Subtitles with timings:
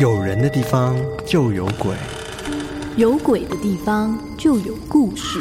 [0.00, 0.96] 有人的地方
[1.26, 1.92] 就有鬼，
[2.96, 5.40] 有鬼的地方就有故事。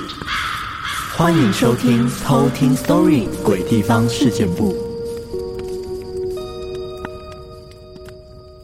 [1.15, 4.73] 欢迎收听《偷听 Story 鬼地方事件簿》。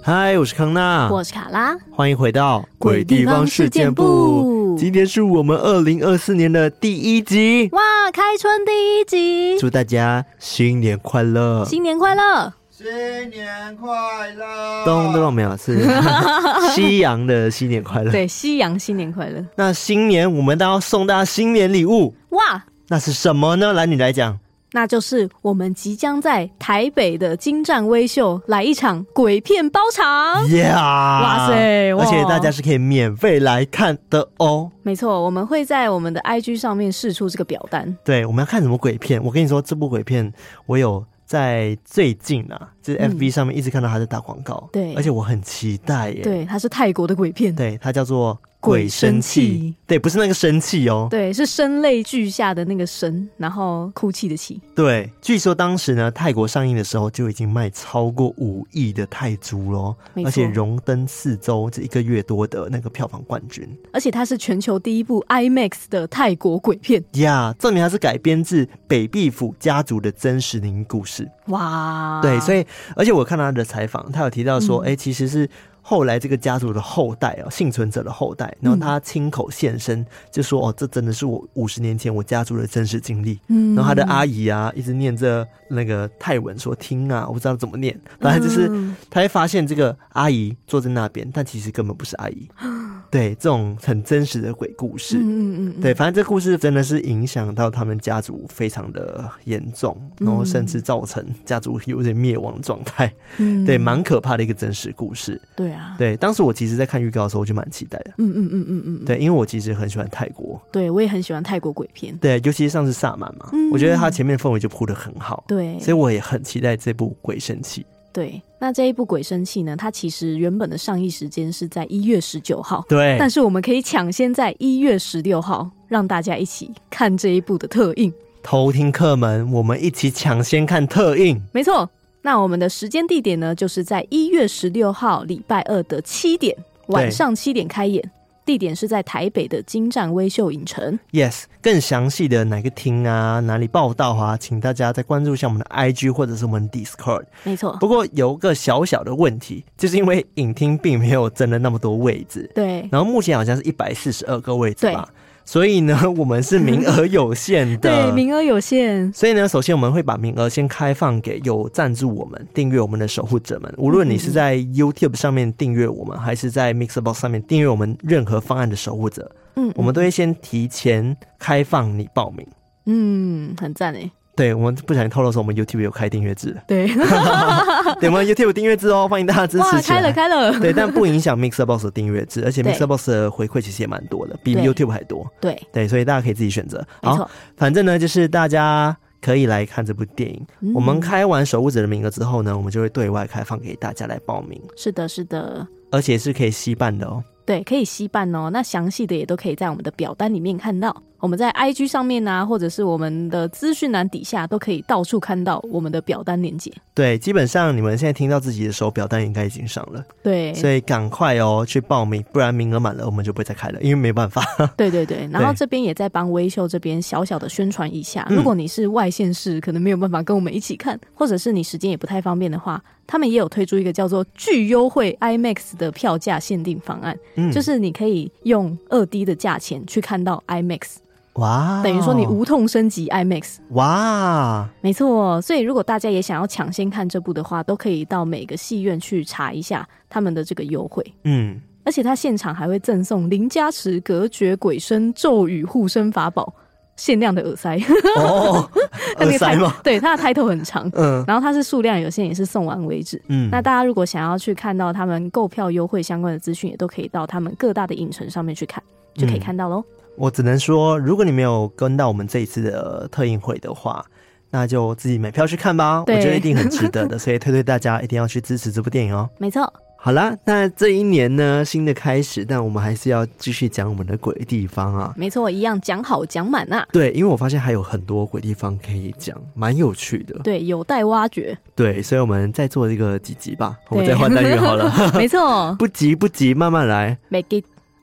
[0.01, 4.75] 嗨，我是康娜，我是卡拉，欢迎回到《鬼地方事件簿》。
[4.79, 7.81] 今天是我们二零二四年的第一集，哇，
[8.11, 11.63] 开春第一集，祝大家新年快乐！
[11.65, 12.53] 新年快乐！
[12.83, 13.89] 新年快
[14.35, 14.83] 乐！
[14.83, 15.87] 咚咚没有，是
[16.75, 18.11] 西洋的新年快乐。
[18.11, 19.41] 对，西洋新年快乐。
[19.55, 23.71] 那新年我们都要送大家新年礼物哇，那是什么呢？
[23.71, 24.37] 来，你来讲。
[24.73, 30.45] 那就是我们即将在台北的精湛微秀来一场鬼片包场。
[30.49, 30.75] Yeah!
[30.75, 31.93] 哇塞！
[31.93, 34.69] 而且大家是可以免费来看的哦。
[34.81, 37.95] 没错，我们会在我们的 IG 上面释出这个表单。
[38.03, 39.23] 对，我们要看什么鬼片？
[39.23, 40.33] 我跟你说，这部鬼片
[40.65, 41.01] 我有。
[41.25, 46.21] 在最近啊，就是 FB 上面一直看到他在打广告，对，而且我很期待耶。
[46.21, 48.37] 对，他是泰国的鬼片，对，他叫做。
[48.63, 54.57] 鬼生气，对，不是那个生气哦，对，是声泪俱下的那个声，然后哭泣的泣。
[54.73, 63.67] 对，据说当时呢，泰国上映的时候就已经卖超过五亿的泰铢喽，而且荣登四周这一个月多的那个票房冠军。
[63.91, 71.29] 而且它是全球第一部 IMAX 的泰国鬼片呀，证明它是改编自北壁府家族的真实灵异故事。
[71.47, 72.65] 哇，对，所以
[72.95, 75.49] 而且我看到他的采访，他有提到说，哎、嗯，其实是。
[75.85, 88.69] 后来这个家族的后代啊，幸存者的后代，然后他亲口现身，就说：“哦，这真的是我五十年前我家族的真实经历。”嗯，然后他的阿姨啊，一直念着那个泰文说：“听啊，我不知道怎么念。”反正就是
[89.09, 92.47] 他会发现这个阿姨坐在那边，但其实根本不是阿姨。
[93.11, 103.13] 对，这种很真实的鬼故事，嗯嗯，对，反正这故事真的是影响到他们家族非常的严重，然后甚至造成家族有点灭亡状态。
[103.37, 105.39] 嗯，对，蛮可怕的一个真实故事。
[105.55, 105.72] 对。
[105.97, 108.11] 对，当时我其实，在看预告的时候，我就蛮期待的。
[108.17, 112.15] 嗯嗯嗯嗯嗯，对，因为我其实很喜欢泰国，对我也很喜欢泰国鬼片。
[112.17, 115.43] 对，尤其是上次萨满嘛，嗯、我觉得它前面的氛围就铺的很好。
[115.47, 117.81] 对，所以我也很期待这部《鬼神气》。
[118.11, 122.85] 对，那这一部《鬼生气》呢，它其实原本的上映时间是在一月十九号。
[122.87, 128.13] 对，但是我们可以抢先在一月十六号让大家一起看这一部的特映。
[128.43, 131.41] 偷听客们，我们一起抢先看特映。
[131.51, 131.89] 没错。
[132.25, 136.55] 那我们的时间地点呢，就是在一月十六号礼拜二的七点，
[136.87, 138.01] 晚上七点开演，
[138.45, 140.97] 地点是在台北的金站威秀影城。
[141.11, 147.25] Yes，更详细的哪个厅啊，哪里报道啊，请大家再关注一下我们的 IG 或者是我们 Discord。
[147.43, 147.75] 没错。
[147.81, 152.49] 不过有个小小的问题，就是因为影厅并没有真的那么多位置。
[152.55, 152.87] 对。
[152.89, 155.09] 然后目前好像是一百四十二个位置吧。
[155.45, 157.89] 所以呢， 我们是名额有限的。
[158.09, 159.11] 对，名额有限。
[159.13, 163.73] 所以呢，首先我们会把名额先开放给有赞助我们、订阅我们的守护者们。
[163.77, 172.47] 无论你是在 YouTube 上面订阅我们，还是在 Mixerbox 上面订阅我们任何方案的守护者，嗯，我们都会先提前开放你报名。
[172.85, 174.11] 嗯，很赞诶。
[174.35, 176.55] 对，我们不小心透露说，我们 YouTube 有开订阅制。
[176.67, 176.87] 对，
[178.01, 179.63] 对，我们 YouTube 有订阅制哦，欢迎大家支持。
[179.63, 180.59] 哇，开了开了。
[180.59, 185.31] 对，但不影响 Mixer Box 的订阅制，而且 Mixer Box 的回馈其实也蛮多的，比 YouTube 还多。
[185.39, 186.83] 对对，所以大家可以自己选择。
[187.03, 190.43] 好，反正呢，就是大家可以来看这部电影。
[190.61, 194.59] 嗯、我们开完守护者的名额之后呢，我们就会对外开放给大家来报名。
[194.75, 197.23] 是的，是的，而且是可以吸办的哦。
[197.45, 198.49] 对，可以吸办哦。
[198.51, 201.03] 那详细的也都可以在我们的表单里面看到。
[201.23, 206.69] 我们在 IG 上面啊，或者是我们的资讯栏底下，都可以到处看到我们的表单链接。
[206.93, 210.03] 对，基本上你们现在听到自己的时候，表单应该已经上了。
[210.21, 214.43] 对，所以赶快哦去报名，不然名额满了，我们就不会再开了，因为没办法。
[214.75, 230.97] 对对对，然后这边也在帮微秀这边小小的宣传一下，如果你是外县市，可能没有办法跟我们一起看，或者是你时间也不太方便的话，他们也有推出一个叫做巨优惠 IMAX 的票价限定方案，嗯，就是你可以用二 D 的价钱去看到 IMAX。
[231.35, 235.41] 哇等于说你无痛升级 IMAX，哇，没错。
[235.41, 241.03] 所以如果大家也想要抢先看这部的话，都可以到每个戏院去查一下他们的这个优惠。
[241.23, 246.53] 嗯，而且他现场还会赠送林加持隔绝鬼声咒语护身法宝，
[246.97, 247.79] 限量的耳塞。
[248.17, 248.69] 哦，
[249.17, 249.75] 耳塞吗？
[249.83, 253.19] 对，它的 title 很长，嗯，然后它是数量有限，也是送完为止。
[253.29, 258.83] 嗯，那大家如果想要去看到他们购票优惠相关的资讯，也都可以到他们各大的影城上面去看，
[259.15, 259.83] 就可以看到喽。
[259.87, 264.03] 嗯我只能说，如果你没有跟到我们这一次的特映会的话，
[264.51, 266.01] 那就自己买票去看吧。
[266.01, 269.29] 我觉得一定很值得的， 所以推推大家一定要去支持这部电影哦。
[269.39, 269.71] 没错。
[269.97, 275.13] 好啦，那这一年呢，新的开始，但我们还是要继续讲我们的鬼地方啊。
[275.15, 276.85] 没错，一样讲好讲满啊。
[276.91, 280.37] 对，因为我发现还有很多鬼地方可以讲，蛮有趣的。
[280.43, 281.57] 对，有待挖掘。
[281.73, 284.93] 对，所以我们再做一个几集吧，我们再换单元好了。
[285.15, 287.17] 没错， 不急不急，慢慢来。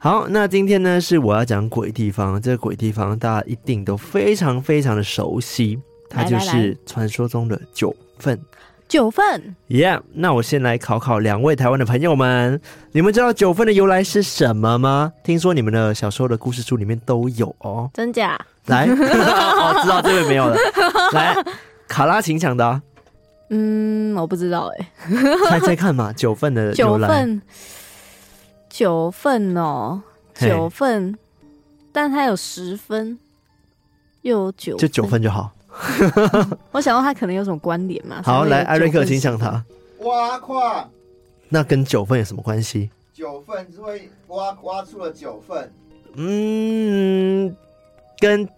[0.03, 8.41] 好，那今天呢是我要讲鬼地方，这个鬼地方大家一定都非常非常的熟悉，它就是传说中的九份。
[8.89, 12.59] 九份，Yeah，那我先来考考两位台湾的朋友们，
[12.93, 15.13] 你们知道九份的由来是什么吗？
[15.23, 18.41] 听说你们的小时候的故事书里面都有哦，真假？
[18.67, 20.57] 来， 哦，知道这位没有了，
[21.13, 21.37] 来，
[21.87, 22.81] 卡拉琴抢答。
[23.51, 24.91] 嗯，我不知道哎，
[25.51, 27.07] 猜猜看嘛，九份的由来。
[27.07, 27.43] 九份，
[28.71, 30.01] 九份哦，
[30.35, 31.19] 九份，
[31.93, 33.19] 但他有十分，
[34.23, 35.53] 又有九，就九份就好。
[36.73, 38.23] 我想到他可能有什么关联嘛？
[38.25, 39.63] 好，来，艾瑞克，请向他。
[40.01, 40.89] 挖矿，
[41.49, 42.89] 那跟九份有什么关系？
[43.13, 45.71] 九份是会挖挖出了九份。
[46.15, 47.55] 嗯，
[48.19, 48.49] 跟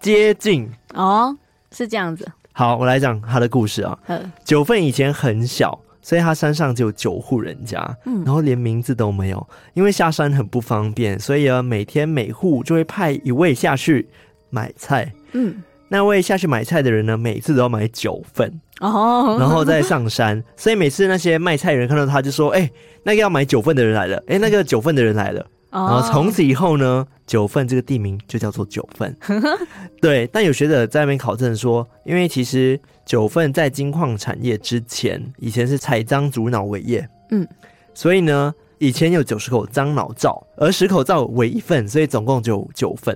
[0.00, 1.36] 接近哦，
[1.72, 2.30] 是这样子。
[2.52, 3.98] 好，我来讲他的故事啊。
[4.44, 5.78] 九份以前很小，
[6.10, 14.08] 所以他山上只有九户人家，嗯，然后连名字都没有，因为下山很不方便，所以啊，每天每户就会派一位下去
[14.50, 15.62] 买菜，嗯。
[15.88, 20.42] 那位下去买菜的人呢，每次都要买九份哦，然后再上山。
[20.56, 22.72] 所以每次那些卖菜人看到他就说：“哎、欸，
[23.04, 29.16] 那个要买九份的人来了，哎、欸，那个九份的人来了。”然后从此以后呢，九份这个地名就叫做九份。
[30.02, 37.46] 对，但有学者在那边考证说，因为其实九份在金矿产业之前，以前是采樟竹脑为业，嗯，
[37.94, 43.14] 所以呢，以前有九十口樟脑灶，而十口灶为一份，所以总共就九份，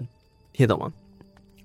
[0.52, 0.92] 听得懂吗？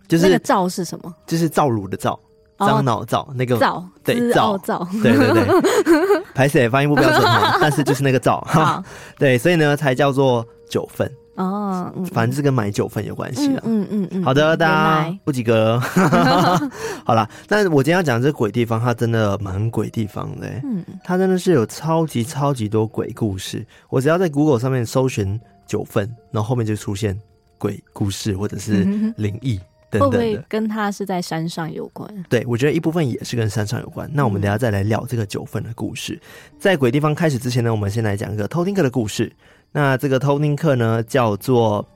[0.08, 1.16] 就是那个灶是什么？
[1.28, 2.20] 就是灶炉的灶，
[2.58, 8.84] 樟脑灶那个灶，对灶灶，对对对， 排水发音不标准哈， 但是就是那个灶哈，
[9.20, 11.08] 对，所以呢才叫做九份
[11.40, 15.80] 哦，反正是跟买九份有关系了，嗯嗯嗯，好的，大家不及格，
[17.06, 27.18] 好啦，但我今天要讲这个鬼地方，它真的蛮鬼地方的，嗯，它真的是有超级超级多鬼故事，我只要在 Google 上面搜寻九份，然后后面就出现
[27.58, 28.84] 鬼故事或者是
[29.16, 29.60] 灵异。
[29.92, 32.08] 等等的，会不会跟他是在山上有关？
[32.30, 34.08] 对，我觉得一部分也是跟山上有关。
[34.14, 36.14] 那我们等下再来聊这个九份的故事。
[36.14, 39.32] 嗯、在鬼地方开始之前呢，我们先来讲一个偷听客的故事。
[39.72, 41.88] 那这个偷听客呢，叫做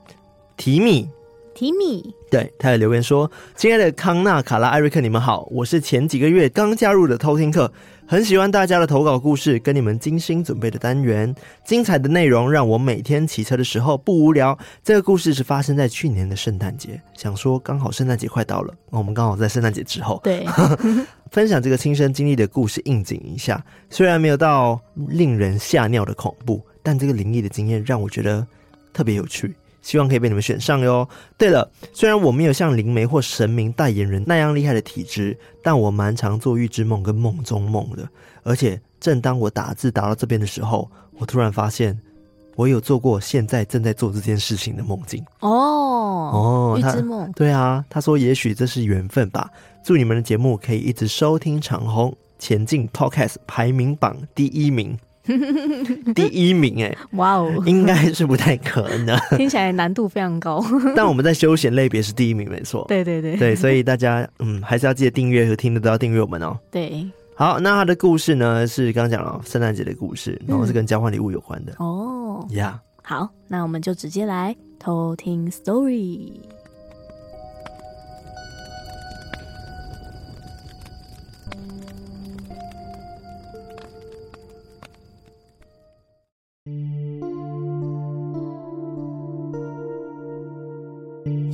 [0.56, 1.08] 提米。
[1.54, 7.70] 提米，对，他有留言说：“亲爱的康纳、卡拉、艾瑞克，你们好，我是前几个月刚加入的偷听客。”
[8.06, 11.32] 很喜欢大家的投稿故事，跟你们精心准备的单元，
[11.64, 14.58] 精彩的内容让我每天骑车的时候不无聊。
[14.82, 20.44] 这个故事是发生在去年的圣诞节，想说刚好圣诞节快到了，我们刚好在圣诞节之后，对，
[21.30, 23.64] 分享这个亲身经历的故事应景一下。
[23.88, 24.78] 虽然没有到
[25.08, 28.46] 令人吓尿的恐怖，但这个灵异的经验让我觉得
[28.92, 29.56] 特别有趣。
[29.82, 31.06] 希望可以被你们选上哟。
[31.36, 38.08] 对了，虽然我没有像灵媒或神明代言人那样厉害的体质，但我蛮常做预知梦跟梦中梦的。
[38.44, 41.98] 而且，正当我打字打到这边的时候，我突然发现，
[42.56, 45.22] 我有做过现在正在做这件事情的梦境。
[45.40, 47.30] 哦哦，预知梦。
[47.32, 49.50] 对啊，他说也许这是缘分吧。
[49.84, 54.98] 祝你们的节目可以一直收听长虹，前进 Podcast 排名榜第一名。
[56.14, 60.62] 第一名哎，哇哦，应该是不太可能，听起来难度非常高。
[60.94, 62.84] 但我们在休闲类别是第一名，没错。
[62.88, 66.58] 对对对对，所以大家嗯，还是要记得订阅和听的都要订阅我们哦。
[66.70, 72.46] 对，好，那他的故事呢是刚刚讲了圣诞节的故事，然后是跟交换礼物有关的哦。
[72.50, 76.32] 呀，好，那我们就直接来偷听 story。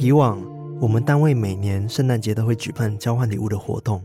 [0.00, 0.42] 以往
[0.80, 4.02] 我们单位每年圣诞节都会举办交换礼物的活动，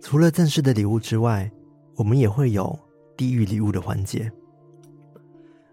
[0.00, 1.50] 除了正式的礼物之外，
[1.94, 2.74] 我们也会有
[3.14, 4.32] 地狱礼物的环节。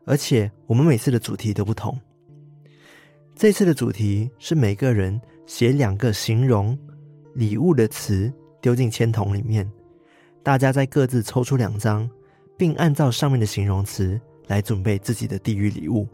[0.03, 1.97] 而且我们每次的主题都不同。
[3.33, 6.77] 这次的主题是每个人写两个形容
[7.33, 9.65] 礼物的词丢进签筒里面，
[10.43, 12.09] 大家再各自抽出两张，
[12.57, 16.05] 并按照上面的形容词来准备自己的地狱礼物。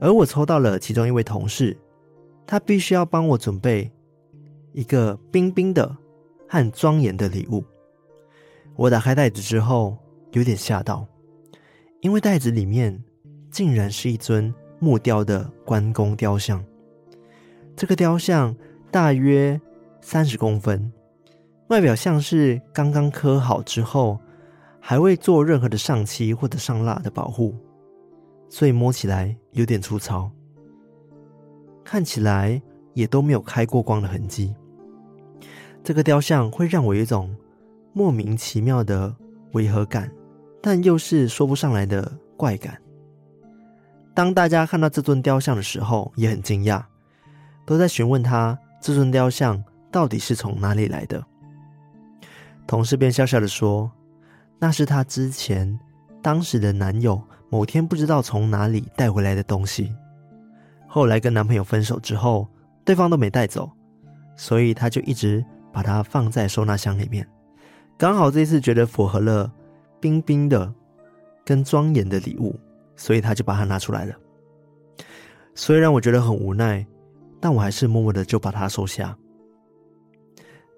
[0.00, 1.78] 而我抽到了其中一位同事。
[2.46, 3.90] 他必须要帮我准备
[4.72, 5.96] 一个冰冰的
[6.48, 7.64] 和庄严的礼物。
[8.76, 9.96] 我打开袋子之后，
[10.32, 11.06] 有点吓到，
[12.00, 13.02] 因为袋子里面
[13.50, 16.64] 竟然是一尊木雕的关公雕像。
[17.76, 18.54] 这个雕像
[18.90, 19.60] 大约
[20.00, 20.92] 三十公分，
[21.68, 24.18] 外表像是刚刚刻好之后，
[24.80, 27.54] 还未做任何的上漆或者上蜡的保护，
[28.48, 30.30] 所以摸起来有点粗糙，
[31.84, 32.60] 看起来
[32.94, 34.54] 也都没有开过光的痕迹。
[35.82, 37.34] 这个雕像会让我有一种
[37.92, 39.14] 莫名其妙的
[39.52, 40.10] 违和感，
[40.60, 42.80] 但又是说不上来的怪感。
[44.14, 46.82] 当大家看到这尊雕像的时候，也很惊讶，
[47.66, 51.24] 都在询问他这尊雕像到底是从哪里来的。
[52.66, 53.90] 同事便笑笑的说。
[54.64, 55.76] 那是她之前
[56.22, 57.20] 当时的男友
[57.50, 59.92] 某天不知道从哪里带回来的东西，
[60.94, 62.46] 后来跟男朋友分手之后，
[62.84, 63.72] 对方都没带走，
[64.36, 67.26] 所以他就一直把它放在收纳箱里面。
[67.96, 69.50] 刚好这次觉得符合了
[69.98, 70.70] 冰冰的
[71.46, 72.60] 跟庄严的礼物，
[72.94, 74.14] 所以他就把它拿出来了。
[75.54, 76.86] 虽然我觉得很无奈，
[77.40, 79.16] 但我还是默默的就把它收下。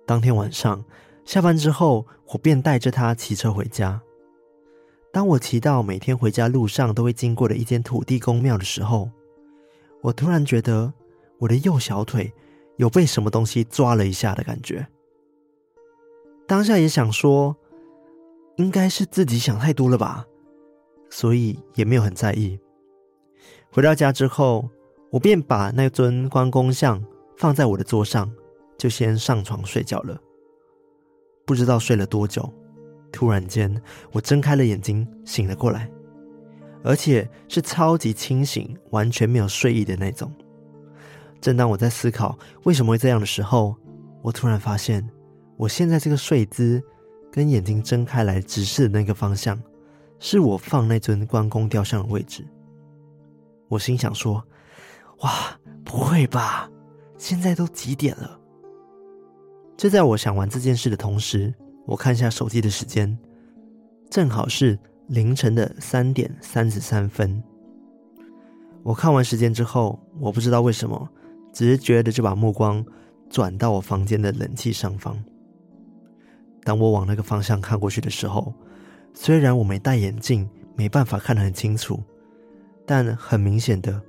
[0.06, 0.80] 当天晚上。
[1.25, 4.00] 下班之后，我便带着他骑车回家。
[5.11, 9.11] 当我骑到每天回家路上都会经过的一间土地公庙的时候，
[10.04, 10.92] 我突然觉得
[11.38, 12.30] 我的右小腿
[12.76, 14.87] 有被什么东西抓了一下的感觉。
[16.46, 17.56] 当下也想说，
[18.56, 20.26] 应该是自己想太多了吧，
[21.08, 22.61] 所以也没有很在意。
[23.73, 24.68] 回到家之后，
[25.11, 27.02] 我便把那尊关公像
[27.38, 28.30] 放在我的桌上，
[28.76, 30.20] 就先上床睡觉了。
[31.46, 32.52] 不知道睡了多久，
[33.11, 33.82] 突然间
[34.12, 35.90] 我睁开了眼睛，醒了过来，
[36.84, 40.30] 而且是超级清醒，完全没有睡意的那种。
[41.40, 43.74] 正当我在思考为什么会这样的时候，
[44.22, 45.04] 我突然发现，
[45.56, 46.82] 我现在这个睡姿
[47.32, 49.60] 跟眼睛睁开来直视的那个方向，
[50.20, 52.46] 是我放那尊关公雕像的位置。
[53.68, 54.42] 我心想说
[55.20, 56.70] ：“哇，不会吧？
[57.16, 58.38] 现在都几点了？”
[59.76, 61.52] 就在我想完这件事的同时，
[61.86, 63.18] 我看一下手机的时间，
[64.08, 67.42] 正好是凌晨的三点三十三分。
[68.82, 71.08] 我看完时间之后，我不知道为什么，
[71.52, 72.84] 直觉的就把目光
[73.28, 75.23] 转到我房间的冷气上方。
[76.62, 78.52] 当我往那个方向看过去的时候，
[79.12, 82.02] 虽然我没戴眼镜，没办法看得很清楚，
[82.87, 84.00] 但很明显的，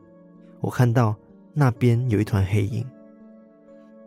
[0.61, 1.15] 我看到
[1.53, 2.85] 那边有一团黑影。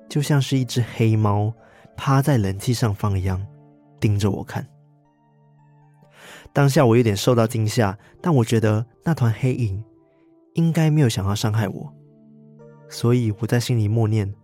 [0.09, 1.53] 就像是一只黑猫
[1.95, 3.47] 趴在冷气上方一样，
[4.01, 4.67] 盯着我看。
[6.53, 9.83] 当下我有点受到惊吓，但我觉得那团黑影
[10.55, 11.93] 应该没有想要伤害我，
[12.89, 14.35] 所以我在心里默念：“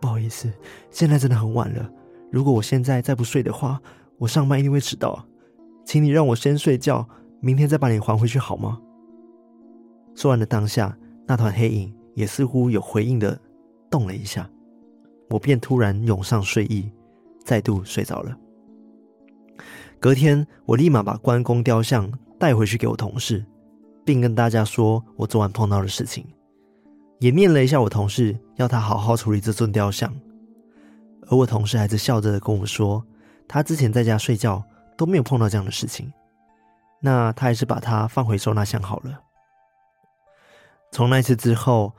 [0.00, 0.52] 不好意思，
[0.90, 1.88] 现在真的很晚了。
[2.32, 3.80] 如果我现在再不睡的话，
[4.18, 5.24] 我上班一定会迟到。
[5.84, 7.06] 请你让我先睡觉，
[7.40, 8.80] 明天再把你还回去好吗？”
[10.16, 10.96] 说完的当下，
[11.26, 13.38] 那团黑影也似乎有回应的
[13.90, 14.48] 动了一下。
[15.30, 16.90] 我便突然涌上睡意，
[17.44, 18.36] 再度睡着了。
[20.00, 23.44] 隔天，我立马把关公雕像带回去给我同事，
[24.04, 26.26] 并跟大家说我昨晚碰到的事情，
[27.20, 30.14] 也念了一下我同事要他好好处理这尊雕像。
[31.28, 33.02] 而我同事还是笑着跟我说，
[33.48, 34.62] 他之前在家睡觉
[34.94, 36.12] 都没有碰到这样的事情，
[37.00, 39.20] 那他还是把它放回收纳箱好了。
[40.92, 41.94] 从那次之后，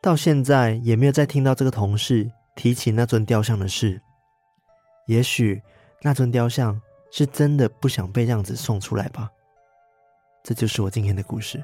[0.00, 4.00] 到现在也没有再听到这个同事提起那尊雕像的事。
[5.08, 5.60] 也许
[6.02, 9.30] 那尊雕像是真的不想被这样子送出来吧。
[10.42, 11.62] 这就是我今天的故事。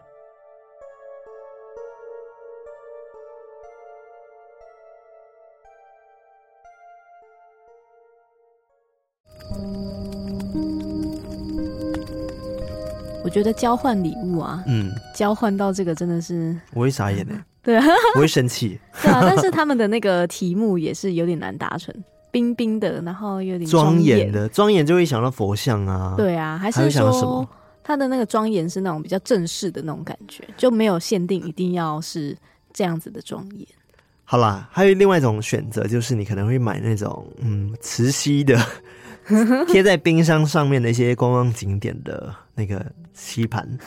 [13.24, 17.32] 我觉得交换礼物啊，嗯，交换到这个真的是我会傻眼的。
[17.62, 17.84] 对啊，
[18.16, 18.78] 我会生气。
[19.00, 21.94] 对啊，但是他们的那个题目也是有点难达成，
[22.32, 26.14] 冰冰的，然后有点庄严的，庄严就会想到佛像啊。
[26.16, 27.48] 对啊，还是说
[27.84, 32.36] 他的那个庄严是那种比较正式的那种感觉，就没有限定一定要是
[32.72, 33.64] 这样子的庄严。
[34.24, 38.58] 好啦，还有另外一种选择，就是你可能会买那种嗯磁吸的。
[39.68, 42.84] 贴在冰箱上面的一些观光景点的那个
[43.14, 43.78] 吸盘，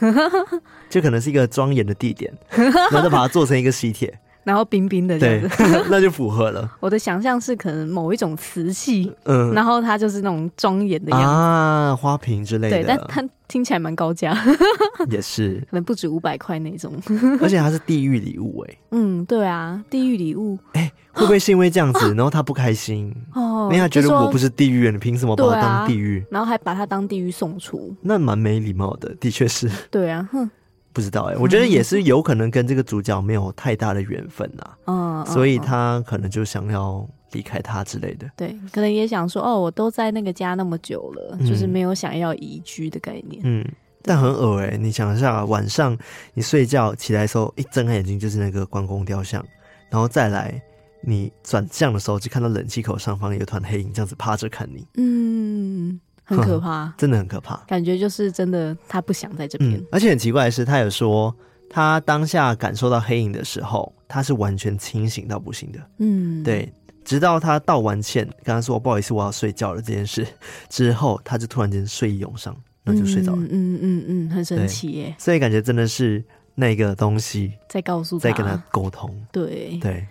[0.90, 4.18] 就可能是一个庄严的地点，然后再把它做成一个吸铁。
[4.46, 6.72] 然后冰冰的这样子，对， 那就符合了。
[6.80, 12.78] 我的想象是可能某一种瓷器，嗯，然后它就是那种庄严的样子啊，花瓶之类的。
[12.78, 14.38] 对，但它听起来蛮高价，
[15.10, 16.94] 也是，可能不止五百块那种。
[17.42, 18.78] 而且它是地狱礼物哎。
[18.92, 20.58] 嗯，对啊，地狱礼物。
[20.74, 23.14] 哎，会不会是因为这样子， 然后他不开心？
[23.34, 26.24] 哦，因为他觉得我不是地狱人，你凭什么把我当地狱？
[26.30, 29.68] 然后还把他当地狱送出，那蛮没礼貌的，的确是。
[29.90, 30.48] 对啊，哼。
[30.96, 38.26] 不知道哎、欸，我觉得也是有可能跟这个主角没有太大的缘分呐， 嗯，所以他可能就想要离开他之类的。
[38.38, 43.42] 对，可能也想说，哦，我都在那个家那么久了，嗯、就是没有想要移居的概念。
[43.44, 43.66] 嗯，
[44.04, 45.98] 但很恶哎、欸，你想一下，晚上
[46.34, 49.46] 你睡觉起来的时候，一睁开眼睛就是那个关公雕像，
[49.90, 50.62] 然后再来
[51.02, 54.88] 你转向的时候，就看到冷气口上方有团黑影这样子趴着看你。
[54.96, 56.00] 嗯。
[56.26, 57.56] 很可怕， 真的很可怕。
[57.68, 59.76] 感觉就是真的，他不想在这边。
[59.76, 61.34] 嗯，而且很奇怪的是，他有说
[61.70, 65.80] 他当下感受到黑影的时候，他是完全清醒到不行的。
[66.00, 66.72] 嗯，对。
[67.04, 70.26] 直到他道完歉，跟他说不好意思，我要睡觉了这件事
[70.70, 73.44] 之后，他就突然间睡意涌上，那就睡着了。
[73.44, 75.16] 嗯嗯嗯嗯，很神奇耶。
[75.20, 79.16] 所以感觉真的是那个东西在告诉他，在跟他沟通。
[79.32, 80.08] 对对，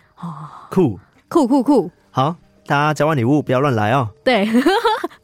[0.70, 0.96] 酷
[1.28, 2.36] 酷酷酷，好。
[2.66, 4.48] 大家交换礼物不要乱来哦，对，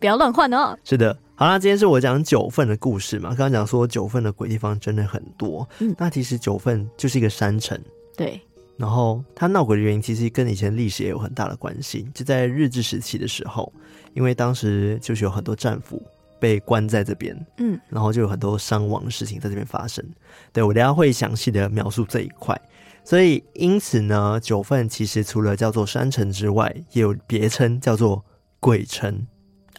[0.01, 0.77] 不要乱换哦。
[0.83, 3.29] 是的，好啦，今天是我讲九份的故事嘛。
[3.29, 7.79] 刚刚讲说九份的鬼地方真的很多，嗯，那其实九份就是一个山城，
[8.17, 8.41] 对。
[8.79, 12.09] 然后它闹鬼的原因其实跟以前历史也有很大的关系。
[12.15, 13.71] 就在日治时期的时候，
[14.15, 16.03] 因为当时就是有很多战俘
[16.39, 20.03] 被关在这边，嗯，然后就有很多伤亡的事情在这边发生。
[20.51, 22.59] 对，我等下会详细的描述这一块。
[23.05, 28.25] 所以，因此呢，九份其实除了叫做山城之外，也有别称叫做
[28.61, 29.27] 鬼城。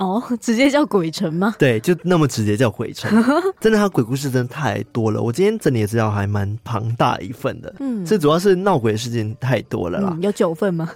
[0.01, 1.55] 哦， 直接叫鬼城吗？
[1.60, 3.12] 对，就那么直接叫鬼城。
[3.62, 5.22] 真的，它鬼故事真的太多了。
[5.22, 7.74] 我今天整理的资料还蛮庞大一份的。
[7.79, 10.10] 嗯，这主要是闹鬼的事情太多了啦。
[10.13, 10.89] 嗯、有九份吗？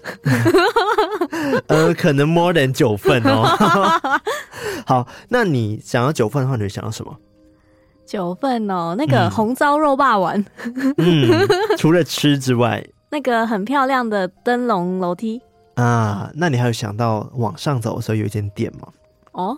[1.68, 3.46] 呃，可能 more than 九份哦。
[4.88, 7.16] 好，那你想要九份的话，你会想要什么？
[8.08, 10.44] 九份哦，那个红糟肉霸丸。
[10.98, 11.48] 嗯，
[11.78, 15.42] 除了吃之外，那个很漂亮的灯笼楼梯
[15.76, 16.32] 啊。
[16.36, 18.88] 那你还有想到往上走的时候有一间店吗？
[19.32, 19.58] 哦，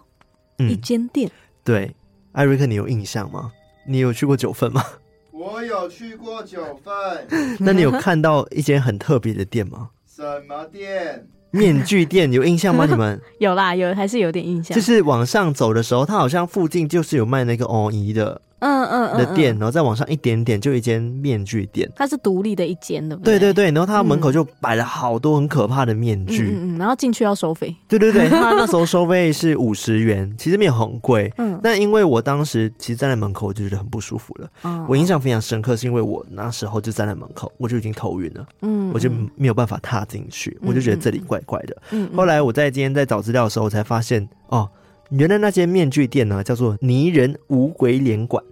[0.59, 1.31] 嗯、一间店。
[1.63, 1.95] 对，
[2.33, 3.51] 艾瑞克，你有印象吗？
[3.88, 4.83] 你有去过九份吗？
[5.31, 7.27] 我有去过九份。
[7.59, 9.89] 那你有看到一间很特别的店吗？
[10.05, 11.27] 什么店？
[11.51, 12.86] 面具店有印象吗？
[12.89, 14.75] 你们有啦，有还是有点印象。
[14.75, 18.41] 就是往上走的时候，它好像附近就是有卖那个哦姨的。
[18.60, 21.90] 嗯嗯嗯的店，然后再往上一点点，就一间面具店。
[21.96, 23.66] 它是独立的一间的，对对对。
[23.66, 26.78] 然后它门口就摆了好多很可怕的面具，嗯嗯。
[26.78, 28.28] 然后进去要收费，对对对。
[28.34, 31.32] 他那时候收费是五十元，其实没有很贵。
[31.38, 31.60] 嗯。
[31.62, 34.50] 但因为我当时其实站在门口，我就觉得很不舒服了。
[34.64, 34.86] 嗯。
[34.90, 38.46] 我印象非常深刻，是因为我那时候就站在门口，我就已经头晕了。
[38.62, 38.91] 嗯。
[38.93, 41.78] 我就没有办法踏进去，我就觉得这里怪怪的。
[41.91, 42.10] 嗯。
[42.15, 44.67] 后来我在今天在找资料的时候，我才发现哦。
[45.10, 48.43] 原来那间面具店呢，叫做泥人吴鬼脸馆，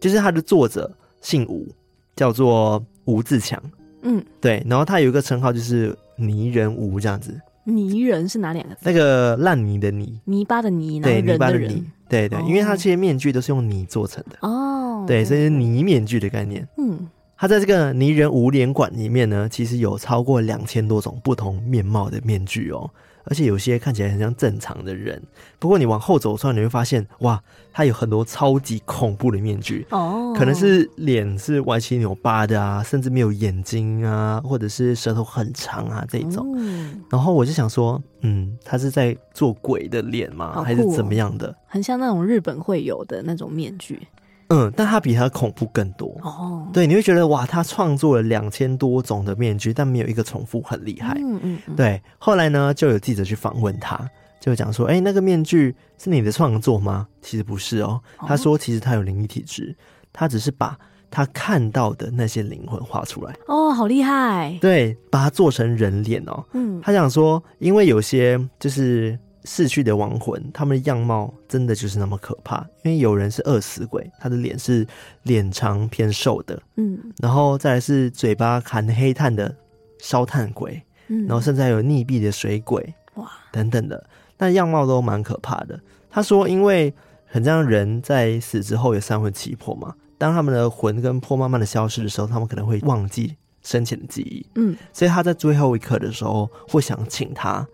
[0.00, 1.66] 就是它的作者姓吴，
[2.14, 3.60] 叫做吴自强。
[4.02, 4.62] 嗯，对。
[4.66, 7.34] 然后他有一个称号，就是泥人吴这样子。
[7.64, 8.82] 泥人是哪两个字？
[8.82, 12.38] 那个烂泥的泥，泥巴的泥，对，泥巴的泥，对对。
[12.42, 16.68] 因为他这些面具都是用泥做成的哦，对，所以是泥面具的概念。
[16.76, 22.90] 嗯，他在这个泥人吴脸馆里面呢，其实有超过两千多种不同面貌的面具哦。
[23.24, 25.22] 而且有些看起来很像正常的人，
[25.58, 36.54] 不过你往后走出来，你会发现，哇，他有很多超级恐怖的面具哦，可能是脸是歪七扭八的啊，甚至没有眼睛啊，或者是舌头很长啊这种。
[36.56, 40.54] 嗯，然后我就想说，嗯，他是在做鬼的脸吗？
[40.56, 41.54] 哦，还是怎么样的？
[41.66, 44.06] 很像那种日本会有的那种面具。
[44.54, 46.66] 嗯，但他比他恐怖更多哦。
[46.72, 51.14] 对，你会觉得哇，他创作了两千多种的面具，但没有一个重复，很厉害。
[51.18, 51.74] 嗯嗯，嗯。
[51.74, 54.08] 对，后来呢，就有记者去访问他，
[54.40, 58.00] 就讲说：“哎、欸，那个面具是你的创作吗？”其实不是哦。
[58.18, 59.74] 他说：“其实他有灵异体质，
[60.12, 60.78] 他只是把
[61.10, 64.56] 他看到的那些灵魂画出来。”哦，好厉害！
[64.60, 66.44] 对，把它做成人脸哦。
[66.52, 69.18] 嗯，他想说，因为有些就是。
[69.44, 72.66] 逝去的亡魂，他们的样貌真的就是那么可怕。
[72.82, 74.86] 因为有人是饿死鬼，他的脸是
[75.24, 79.54] 脸长偏瘦的，嗯，然后再来是嘴巴含黑炭的
[80.00, 84.02] 烧炭鬼，嗯，然后甚至还有溺毙的水鬼，哇，等等的，
[84.38, 85.78] 那样貌都蛮可怕的。
[86.10, 86.92] 他说，因为
[87.26, 97.66] 很像人在死之后有三魂七魄嘛，当他们的魂跟魄慢慢的消失的时候，他们可能会忘记生前的记忆，嗯，所以他在最后一刻的时候会想请他。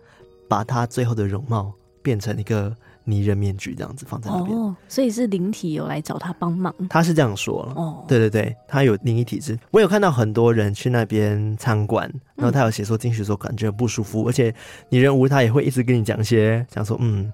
[0.51, 4.57] 把他最后的容貌变成一个泥人面具，这样子放在那边。
[4.57, 6.75] 哦，所以是灵体有来找他帮忙。
[6.89, 7.73] 他是这样说了。
[7.77, 9.57] 哦，对对对，他有灵异体质。
[9.71, 14.53] 我有看到很多人去那边参观，然后他有写说进去的时候感觉很不舒服，嗯、而且
[14.89, 17.31] 泥人屋他也会一直跟你讲一些，讲说嗯，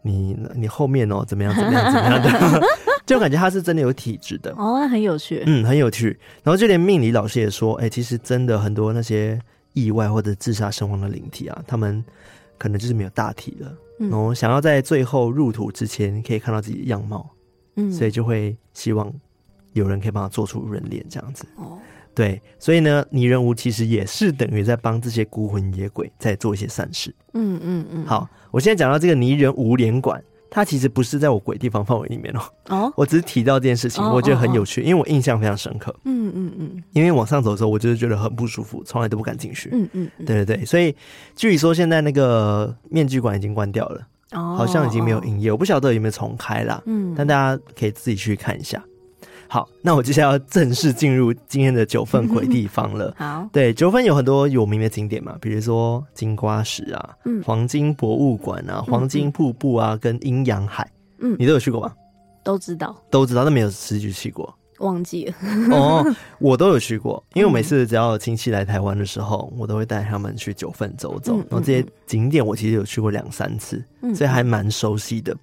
[0.00, 2.62] 你你后面哦怎么样怎么样怎么样的，
[3.04, 4.50] 就感觉他是真的有体质的。
[4.56, 5.42] 哦，那很有趣。
[5.44, 6.18] 嗯，很有趣。
[6.42, 9.38] 然后就连命理老师也说，哎、欸，其实真的很多那些
[9.74, 12.02] 意外或者自杀身亡的灵体啊，他们。
[12.58, 17.30] 可能就是没有大体了，然后想要在最后入土之前可以看到自己的样貌，
[17.76, 19.12] 嗯，所以就会希望
[19.72, 21.44] 有人可以帮他做出人脸这样子。
[21.56, 21.78] 哦，
[22.14, 27.14] 对，所以呢，泥人无其实也是等于在帮这些孤魂野鬼在做一些善事。
[27.34, 28.06] 嗯嗯嗯。
[28.06, 30.22] 好，我现在讲到这个泥人无脸馆，
[30.56, 32.40] 它其实不是在我鬼地方范围里面哦。
[32.70, 32.92] 哦。
[32.96, 35.94] 我只是提到这件事情，我觉得很有趣，因为我印象非常深刻。
[36.04, 36.82] 嗯嗯嗯。
[36.94, 39.68] 因为往上走的时候，我就是觉得很不舒服，从来都不敢进去。
[39.70, 40.10] 嗯嗯。
[40.24, 40.96] 对对对，所以
[41.34, 44.00] 据说现在那个面具馆已经关掉了，
[44.32, 46.82] 哦，好像已经没有营业，我不晓得有没有重开啦。
[46.86, 47.14] 嗯。
[47.14, 48.82] 但大家可以自己去看一下。
[49.48, 53.14] 好，那我接下来要正式进入今天的九份鬼地方了。
[53.18, 61.92] 好，对，九份有很多有名的景点嘛，比如说金瓜石啊，嗯，黄金博物馆啊，黄金瀑布啊，嗯、跟阴阳海，嗯，你都有去过吗？
[62.42, 65.34] 都知道，都知道，但没有实际去过，忘记了。
[65.70, 66.04] 哦，
[66.38, 75.36] 我都有去过，因为我每次只要有亲戚来台湾的时候，我都会带他们去九份走走，然后这些景点我其实有去过两三次，所以还蛮熟悉的。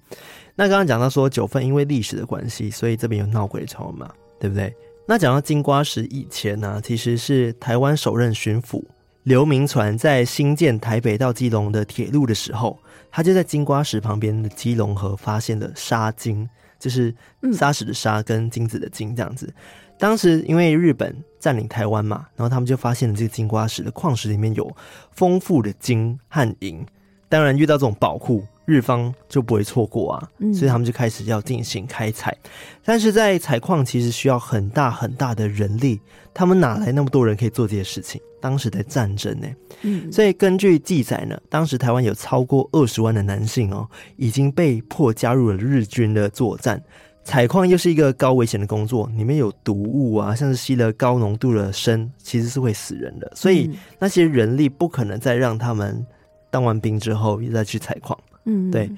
[0.56, 4.74] 那刚刚讲到说九份因为历史的关系，所以这边有闹鬼潮嘛，对不对？
[5.06, 8.82] 那讲到金瓜石以前呢、啊，其实是台湾首任巡抚
[9.24, 12.78] 刘铭传在兴建台北到基隆的铁路的时候，
[13.10, 17.12] 他就在金瓜石旁边的基隆河发现了沙金，就是
[17.52, 19.52] 沙石的沙跟金子的金这样子。
[19.98, 24.70] 当时因为日本占领台湾嘛，然后他们就发现了这个金瓜石的矿石里面有
[25.10, 26.86] 丰富的金和银，
[27.28, 28.44] 当然遇到这种宝库。
[28.64, 32.36] 日方就不会错过啊，所以他们就开始要进行开采。
[32.84, 36.00] 但是在采矿其实需要很大很大的人力，
[36.32, 38.20] 他们哪来那么多人可以做这些事情？
[38.40, 39.46] 当时的战争呢，
[39.82, 46.82] 嗯，所以根据记载呢，当时台湾有超过二十万的男性哦，已经被迫加入了日军的作战。
[47.22, 53.32] 采矿又是一个高危险的工作，里面有毒物啊，像是吸了高浓度的砷，其实是会死人的。
[53.34, 56.06] 所以那些人力不可能再让他们
[56.50, 58.18] 当完兵之后又再去采矿。
[58.44, 58.90] 嗯，对，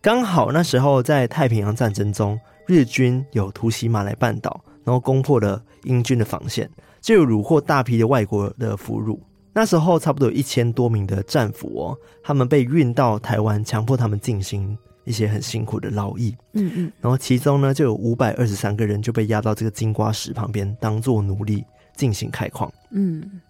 [0.00, 6.68] 刚好那时候在太平洋战争中，日军有突袭马来半岛，然后攻破了英军的防线，
[7.00, 9.18] 就有虏获大批的外国的俘虏。
[9.52, 16.34] 那时候差不多有一千多名的战俘哦，他们被运到台湾，强迫他们进行一些很辛苦的劳役。
[16.54, 21.64] 嗯嗯，然后其中呢，就有五百二十三个人就被押到这个金瓜石旁边，当做奴隶
[21.94, 22.72] 进行开矿。
[22.90, 23.40] 嗯。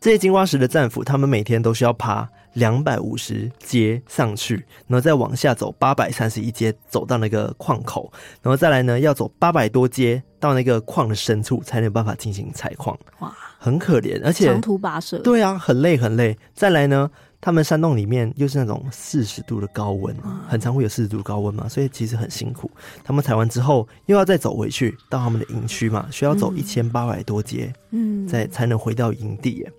[0.00, 4.54] 这些金瓜石的战俘，他们每天都需要爬两百五十阶上去，
[4.86, 12.96] 然后再往下走八百三十一阶，走到那个矿口，然后再来呢，要走八百多阶到那个矿的深处，才能有办法进行采矿。
[13.18, 15.18] 哇，很可怜，而且长途跋涉。
[15.18, 16.36] 对啊，很累很累。
[16.54, 20.16] 再来呢，他们山洞里面又是那种四十度的高温，
[20.48, 22.70] 很常会有四十度高温嘛，所以其实很辛苦。
[23.02, 29.72] 他们采完之后，又要再走回去到他们的营区嘛，需要走一千八百多阶，嗯，再才能回到营地耶。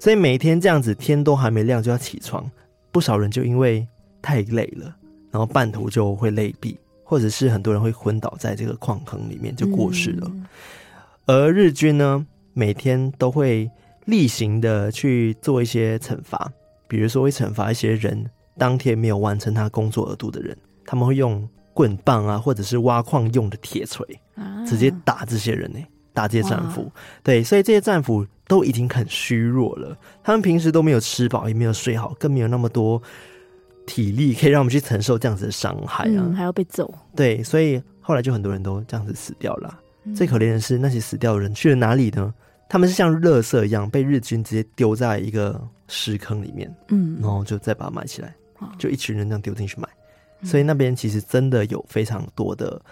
[0.00, 2.50] 所以每天这样子，天都还没亮就要起床，
[2.90, 3.86] 不少人就因为
[4.22, 4.96] 太累了，
[5.30, 10.26] 然后半途就会累毙，或者是很多人会昏倒在这个矿坑里面就过世了。
[10.32, 10.46] 嗯、
[11.26, 13.70] 而日军呢，每天都会
[14.06, 16.50] 例行的去做一些惩罚，
[16.88, 18.24] 比如说会惩罚一些人
[18.56, 24.06] 当天没有完成他工作额度的人，他们会用棍棒啊，或者是挖矿用的铁锤，
[24.66, 26.90] 直接打这些人呢、欸，打这些战俘。
[27.22, 28.26] 对，所以这些战俘。
[28.50, 33.00] 都已经很虚弱了，他们平时都没有吃饱，也没有睡好，更没有那么多
[33.86, 36.32] 体力可以让我们去承受这样子的伤害啊！
[36.34, 36.92] 还要被揍。
[37.14, 39.78] 对，所以后来就很多人都这样子死掉了。
[40.02, 42.34] 嗯、最可怜的是那些死掉的人去了哪里呢？
[42.68, 48.34] 他们是像垃圾一样被日军直接丢在一个石坑里面，嗯，然后就再把它埋起来，
[48.80, 49.88] 就一群人这样丢进去埋。
[50.40, 52.82] 嗯、所以那边其实真的有非常多的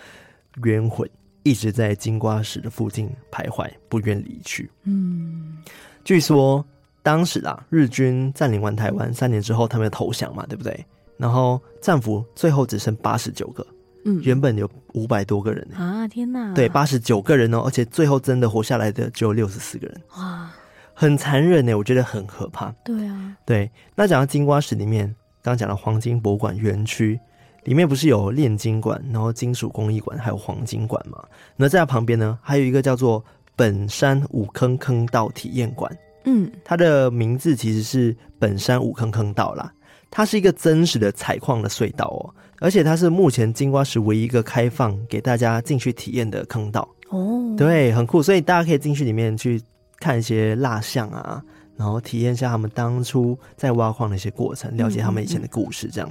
[0.63, 1.11] 冤魂。
[1.49, 4.71] 一直在金瓜石的附近徘徊，不愿离去。
[4.83, 5.57] 嗯，
[6.05, 6.63] 据说
[7.03, 10.85] 当时啊，日军占领完台湾三年之后，他们投降嘛，对不对？
[11.17, 13.67] 然后战俘最后只剩八十九个，
[14.05, 16.07] 嗯，原本有五百多个人啊！
[16.07, 20.51] 天哪，对，八十九个人哦，而且最后真的活下来的只有六十四个人，哇，
[20.93, 22.71] 很残忍呢，我觉得很可怕。
[22.85, 23.71] 对啊，对。
[23.95, 25.07] 那讲到金瓜石里面，
[25.41, 27.19] 刚刚讲到黄金博物馆园区。
[27.65, 31.23] 里面不是有炼金馆，然后金属工艺馆，还有黄金馆吗？
[31.57, 33.23] 那在它旁边呢，还有一个叫做
[33.55, 35.95] 本山五坑坑道体验馆。
[36.25, 39.73] 嗯，它的名字其实是本山五坑坑道啦。
[40.11, 46.89] 它是一个真实的采矿的隧道哦，而且它是目前金瓜石唯一一个开放给大家进去体验的坑道。
[47.11, 49.61] 哦，对，很酷，所以大家可以进去里面去
[49.99, 51.43] 看一些蜡像啊，
[51.77, 56.11] 然后体验一下他们当初在挖矿的一些过程，了解他们以前的故事，这样。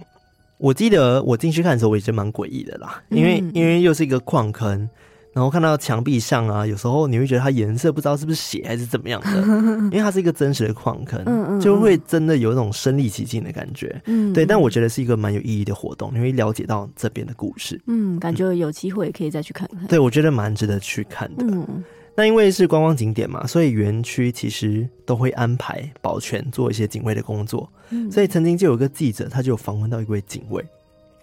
[0.57, 4.89] 我记得我进去看的时候，我也觉得蛮诡异的啦，因为因为又是一个矿坑，
[5.33, 9.37] 然后看到墙壁上啊，有时候你会觉得它颜色不知道是不是血还是怎么样的，
[9.89, 14.01] 因为它是一个真实的矿坑，就会真的有一种身临其境的感觉。
[14.05, 17.79] 嗯，对，但我觉得是一个蛮有意义的活动，你会了解到这边的故事。
[17.85, 19.85] 嗯，感觉有机会也可以再去看看。
[19.85, 21.45] 对，我觉得蛮值得去看的。
[21.45, 21.83] 嗯，
[22.19, 27.71] 那因为是观光景点嘛，所以园区其实都会安排保全做一些警卫的工作。
[27.91, 30.65] 嗯，所以曾经就有个记者，他就有访问到一位警卫，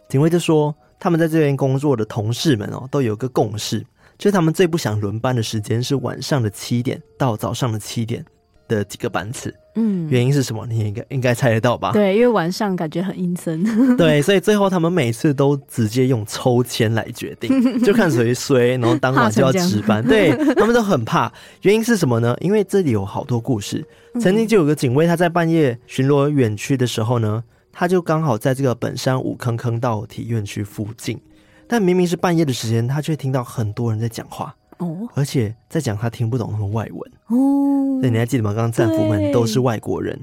[0.09, 3.80] 警卫就说，他们在这边工作的同事们哦，都有个共识，
[4.16, 8.24] 就是他们最不想轮班的时间是晚上的七点到早上的七点。
[8.68, 10.66] 的几个班次，嗯，原因是什么？
[10.66, 11.92] 你应该应该猜得到吧？
[11.92, 13.62] 对，因为晚上感觉很阴森。
[13.96, 17.50] 对，所以最后他们每次都直接用抽签来决定，
[17.85, 20.03] 就看谁衰，然后当晚就要值班。
[20.03, 21.33] 对，他们都很怕。
[21.62, 22.37] 原因是什么呢？
[22.40, 23.85] 因为这里有好多故事。
[24.20, 31.20] 曾经就有个警卫，他在半夜巡逻园区的时候呢，他就刚好在这个本山五坑坑道体院区附近，
[31.66, 34.55] 但明明是半夜的时间，他却听到很多人在讲话。
[34.78, 38.00] 哦，而且在讲他听不懂他们外文哦。
[38.00, 38.52] 对，你还记得吗？
[38.52, 40.18] 刚刚战俘们都是外国人，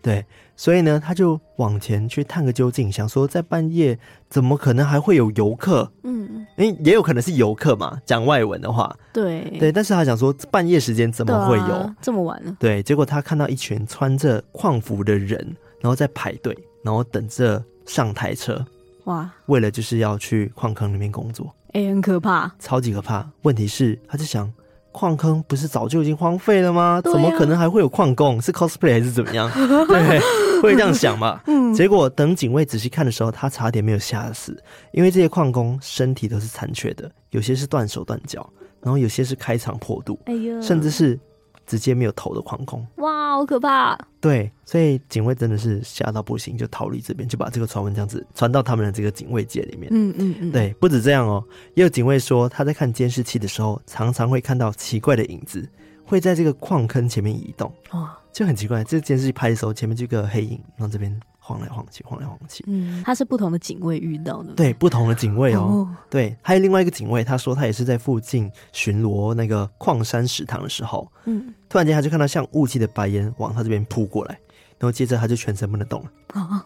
[0.00, 5.90] 对，对，所以呢，他就往前去探个究竟，想说在半夜怎么可能还会有游客？
[6.02, 9.72] 嗯，诶，也有可能是游客嘛，讲外文的话，对对。
[9.72, 12.56] 但是他想说半夜时间怎么会有、啊、这么晚了？
[12.60, 15.38] 对，结果他看到一群穿着矿服的人，
[15.80, 18.64] 然后在排队，然后等着上台车。
[19.04, 21.52] 哇，为了就是要去矿坑里面工作。
[21.74, 23.28] 哎、欸，很可怕，超级可怕。
[23.42, 24.48] 问题是，他就想，
[24.92, 27.00] 矿坑不是早就已经荒废了吗？
[27.00, 28.40] 啊、怎么可能还会有矿工？
[28.40, 29.50] 是 cosplay 还是怎么样？
[29.88, 30.20] 对，
[30.62, 31.40] 会这样想嘛？
[31.48, 31.74] 嗯。
[31.74, 34.56] 结果等警卫仔细看的时候，他差点没有吓死，
[34.92, 38.48] 因为这些矿工身体都是残缺的，有些是断手断脚，
[38.80, 41.18] 然后有些是开肠破肚，哎呦，甚至是。
[41.66, 43.98] 直接没有头的矿工，哇，好可怕！
[44.20, 49.88] 对，所以警卫真的是吓到不行，就逃离这边，就把这个传闻这样子传到他们的这个警卫界里面。
[49.92, 55.68] 嗯嗯嗯，对，不止这样哦，也有警卫说他在看监视器的时候，常常会看到奇怪的影子，
[56.04, 57.72] 会在这个矿坑前面移动。
[57.92, 61.20] 哇，就很奇怪，这个监视器拍的时候，前面这个黑影，然后这边。
[61.46, 62.64] 晃来晃去，晃来晃去。
[62.66, 64.54] 嗯，他是不同的警卫遇到的。
[64.54, 65.60] 对，不同的警卫哦。
[65.60, 74.38] 哦对，还有另外一个警卫，他说他也是在附近巡逻那个矿山食堂的时候，嗯，突然间他就看到像雾气的白烟往他这边扑过来，
[74.78, 76.10] 然后接着他就全身不能动了。
[76.32, 76.62] 哦，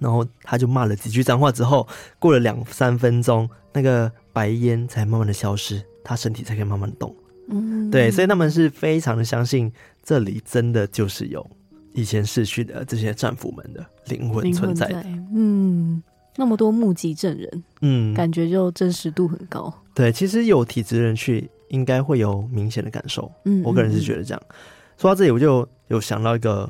[0.00, 1.86] 然后他就骂了几句脏话之后，
[2.18, 7.14] 过了两三分钟，那个白烟才慢慢的消失，他身体才可以慢慢的动。
[7.48, 11.48] 嗯，对，所以他们是非常的相信这里真的就是有。
[11.94, 15.02] 以前逝去的这些战俘们的灵魂存在，在，
[15.34, 16.02] 嗯，
[16.36, 19.72] 那么多目击证人，嗯，感觉就真实度很高。
[19.94, 23.30] 对，其实有体质人去，应该会有明显的感受。
[23.44, 24.42] 嗯，我个人是觉得这样。
[24.48, 24.54] 嗯、
[24.98, 26.68] 说到这里，我就有想到一个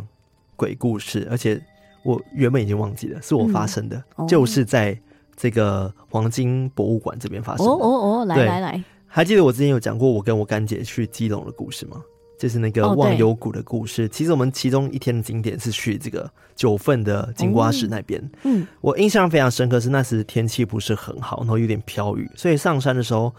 [0.55, 1.61] 鬼故事，而且
[2.05, 4.99] 我原本已经忘记了，是我发生的，嗯、就是在
[5.37, 7.73] 这个黄金博物馆这边发生的。
[7.73, 7.89] 哦哦
[8.21, 12.01] 哦，来来来，还记得我之前有讲过我跟我干姐去基隆的故事吗？
[12.39, 14.03] 就是那个忘忧谷的故事。
[14.03, 18.23] Oh, 其实我们其中一天的景点是去这个九份的金瓜石那边。
[18.45, 23.35] 嗯，我印象非常深刻，是那时天气不是很好，然后有点飘雨，所以上山的时候，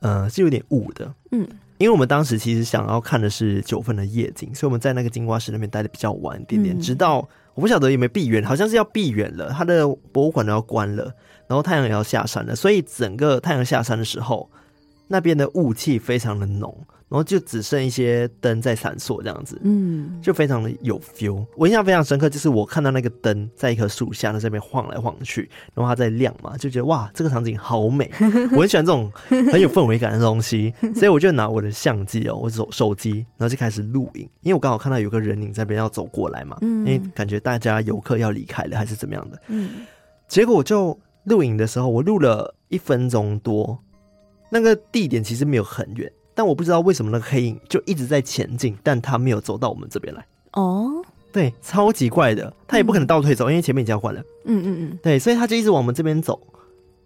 [0.00, 1.12] 呃，是有点雾的。
[1.30, 6.76] 嗯，因为我们当时其实想要看的是九份的夜景，所以我们在那个金瓜石那边待的比较晚一点点。
[6.76, 11.04] 嗯、直到我不晓得有没有闭园，好像是要闭园了，它的博物馆都要关了，
[11.46, 14.50] 然后太阳也要下山了，所以整个太阳下山的时候，
[15.08, 16.76] 那边的雾气非常的浓。
[17.12, 21.44] 然后就只剩一些灯在闪烁，这样子，嗯，就非常的有 feel。
[21.58, 25.42] 我印象非常深刻，就是我看到那个灯在一棵树下，在这边晃来晃去，
[25.74, 28.10] 然后它在亮嘛，就觉得哇，这个场景好美。
[28.56, 34.22] 我很喜欢这种很有氛围感的东西，所以我就拿我的相机哦，我手手机，然后就开始录影。
[34.40, 39.68] 因为我刚好看到有个人影在这边要走过来嘛，嗯，因为感觉大家游客要离开了还是怎么样的，嗯，
[40.28, 43.78] 结果我就录影的时候，我录了一分钟多，
[44.48, 46.10] 那个地点其实没有很远。
[46.34, 50.24] 但我不知道为什么那个黑影就一直在前进，但他没有走到我们这边来。
[50.52, 54.20] 哦，对，超级怪的，他也不可能倒退走，嗯、因为前面已经换了。
[54.44, 56.40] 嗯嗯嗯，对，所以他就一直往我们这边走，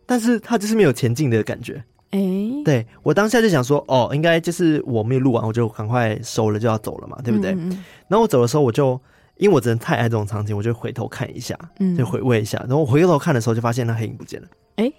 [0.05, 1.83] 但是他就是没有前进的感觉。
[2.11, 7.51] 哎、欸，对，我当下就想说，哦，应该就是我没有录完，我就赶快收了就要走了嘛，对不对？
[7.53, 8.99] 嗯嗯，然后我走的时候，我就
[9.37, 12.59] 因为我真的太爱这种场景，我就回头看一下，嗯，就回味一下。
[12.61, 14.49] 然后我回过头看的时候，就发现那黑影不见了。
[14.77, 14.95] 哎、欸，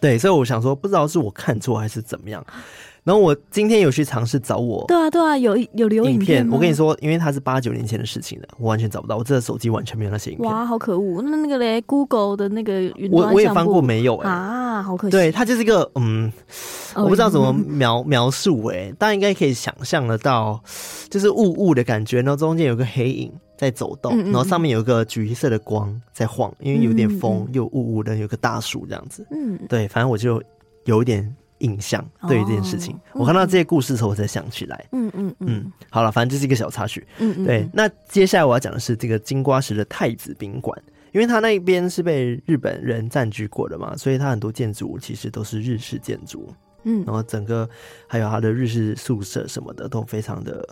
[0.00, 2.44] 对，所以我想说，不知道是我看错还是怎么样。
[3.06, 6.44] 然后我今天有去尝试找我，对啊对啊，有有留影片。
[6.50, 9.16] 我跟你说，因为它是八九年前的事情了，我完全找不到。
[9.16, 10.50] 我这个手机完全没有那些影片。
[10.50, 11.22] 哇，好可恶！
[11.22, 15.12] 那那个嘞，Google 的那个云端我我也翻过没有哎、欸、啊，好可惜。
[15.12, 16.32] 对，它就是一个嗯，
[16.96, 20.60] 我不知道怎么描描述哎、欸，大家应该可以想象得到，
[21.08, 29.24] 就是雾雾的感觉，然后中间有个黑影在走动，然后上面有一个橘色的光在晃，因为有点风又雾雾的，有个大树这样子。
[29.30, 30.42] 嗯，对，反正我就
[30.86, 31.32] 有一点。
[31.58, 34.86] 印象对于这件事情，我看到这些故事的时候，我才想起来。
[34.92, 37.06] 嗯嗯嗯，嗯，好了，反正这是一个小插曲。
[37.18, 37.68] 嗯嗯，对。
[37.72, 40.80] 那接下来我要讲的是这个金瓜石的太子宾馆，
[41.12, 46.52] 因为它那边是被日本人占据过的嘛，所以它很多建筑其实都是日式建筑。
[46.84, 47.68] 嗯，然后整个
[48.06, 50.66] 还有它的日式宿舍什么的都非常的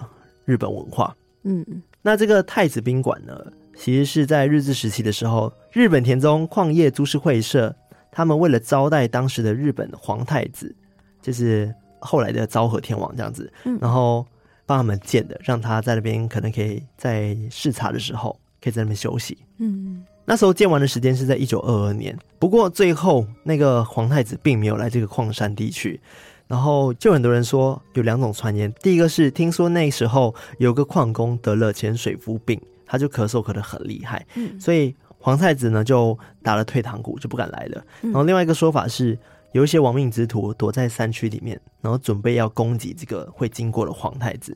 [0.45, 1.17] 日本文化。
[1.43, 1.65] 嗯，
[2.03, 3.35] 那这个太子宾馆呢，
[3.77, 7.75] 其实是在日治时期的时候，日本田中矿业株式会社
[8.15, 10.75] 他们为了招待当时的日本皇太子，
[11.21, 14.25] 就是后来的昭和天王这样子，然后
[14.65, 19.37] 帮他们建的，让他在那边可能可以在视察的时候可以在那边休息。
[19.59, 20.05] 嗯。
[20.27, 26.01] 那时候建完的时间是在一九二二年，不过最后那个皇太子并没有来这个矿山地区，
[26.47, 37.83] 然后就很多人说有两种传言，第一个是听说那时候有个矿工得了潜水夫病，他就咳嗽咳得很厉害，嗯，所以皇太子呢就打了退堂鼓，就不敢来了。
[38.03, 39.19] 然后另外一个说法是
[39.53, 44.55] 有一些亡命之徒躲在山区里面，然后准备要攻击这个会经过的皇太子，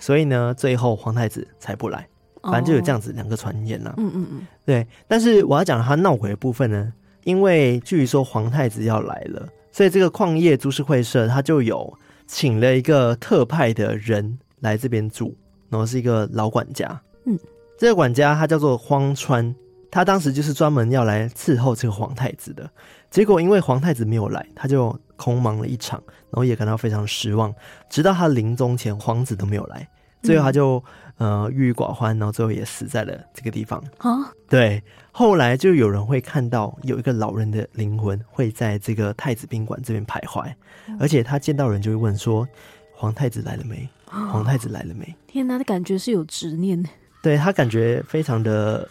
[0.00, 2.04] 所以呢最后皇太子才不来。
[2.42, 4.84] 反正就有这样子两个传言啦，嗯嗯嗯，对。
[5.06, 6.92] 但是我要讲他闹鬼的部分呢，
[7.22, 11.96] 因为据说皇太子要来了，所以这个矿业株式会社他就有
[12.26, 15.36] 请了一个特派的人来这边住，
[15.68, 17.38] 然后是一个老管家，嗯，
[17.78, 19.54] 这个管家他叫做荒川，
[19.90, 22.70] 他当时就是专门要来伺候这个皇太子的。
[23.10, 27.52] 结果因为皇太子没有来，他就空忙了一场，然后也感到非常失望，
[27.88, 29.88] 直到他临终前，皇子都没有来。
[30.22, 30.84] 最后他就
[31.16, 34.30] 呃郁郁寡欢，然后最后也死在了这个地方啊。
[34.48, 40.52] 对，后来就有人会看到有一个老人的灵魂会在这个太子宾馆这边徘徊，
[41.00, 42.46] 而且他见到人就会问说
[42.94, 43.88] ：“皇太子来了没？
[44.04, 46.84] 皇太子来了没？”天哪，他感觉是有执念。
[47.22, 48.86] 对，他感觉非常的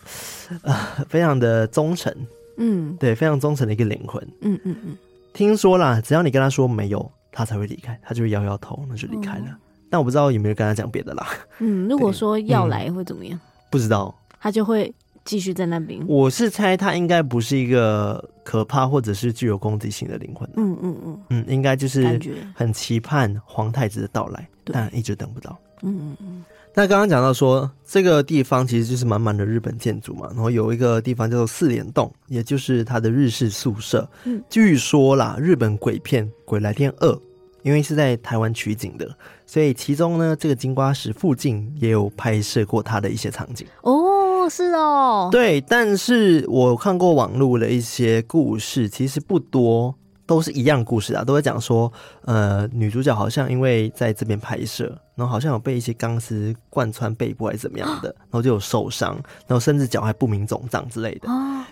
[0.63, 0.75] 呃
[1.07, 2.13] 非常的忠诚，
[2.57, 4.21] 嗯，对，非常忠诚的一个灵魂。
[4.41, 4.97] 嗯嗯嗯。
[5.33, 9.45] 听说啦，只要你跟他说没有，他才会离开，他就会摇摇头，那就离开了。
[9.47, 9.55] 嗯
[9.91, 11.27] 但我不知道有没有跟他讲别的啦。
[11.57, 13.35] 嗯，如果说要来会怎么样？
[13.35, 14.93] 嗯，不知道，他就会
[15.25, 15.99] 继续在那边。
[16.07, 20.47] 我是猜他应该不是一个可怕或者是具有攻击性的灵魂。
[20.57, 22.19] 嗯嗯嗯嗯，应该就是
[22.53, 25.57] 很期盼皇太子的到来，但一直等不到。
[25.81, 26.45] 嗯嗯嗯。
[26.79, 34.09] 那刚刚讲到说这个地方其实就是满满的日本建筑嘛，然后有一个地方叫做四联洞，也就是它的日式宿舍。
[34.23, 37.11] 嗯，据说啦，日本鬼片《鬼来电二》。
[37.63, 39.05] 因为是在台湾取景的，
[39.45, 43.67] 所以其中呢，这个金瓜石附近也有拍摄过它的一些场景。
[43.81, 45.59] 哦，是哦，对。
[45.59, 49.93] 但是我看过网络的一些故事，其实不多，
[50.25, 51.91] 都是一样故事啊，都会讲说，
[52.23, 61.27] 呃，女主角好像因为在这边拍摄，然后好像有被一些钢丝贯穿背部还是怎么样的，然后就有受伤，然后甚至脚还不明肿胀之类的。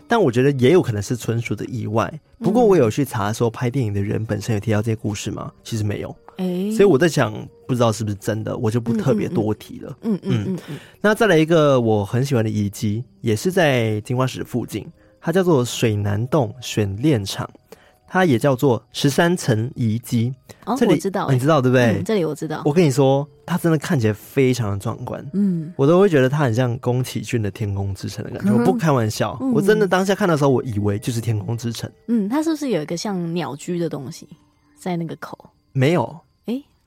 [0.06, 2.14] 但我觉得也有可能是纯属的意外。
[2.40, 5.50] 不过我有去查说拍电影的人本身有提到这些故事吗？
[5.64, 6.14] 其实没有。
[6.36, 7.34] 哎、所以我在想，
[7.66, 9.98] 不知道是不是真的，我就不特别多提了。
[10.02, 10.80] 嗯嗯嗯，嗯。
[11.02, 14.86] 那再来一个我很喜欢的遗迹，也是在金花石附近，
[15.22, 17.50] 它叫做水南洞选炼场。
[18.08, 20.34] 它也叫做十三层遗迹，
[20.66, 22.00] 哦，这里我知道，你知道对不对？
[22.00, 22.62] 嗯，这里我知道。
[22.64, 28.52] 我跟你说，它真的看起来非常的壮观，嗯，我都会觉得它很像宫崎骏的《天空之城》的感觉。
[28.52, 31.90] 嗯，我不开玩笑，嗯，我真的当下看的时候，我以为就是《天空之城》。
[32.08, 34.28] 嗯，它是不是有一个像鸟居的东西
[34.80, 35.38] 在那个口？
[35.74, 36.18] 没有。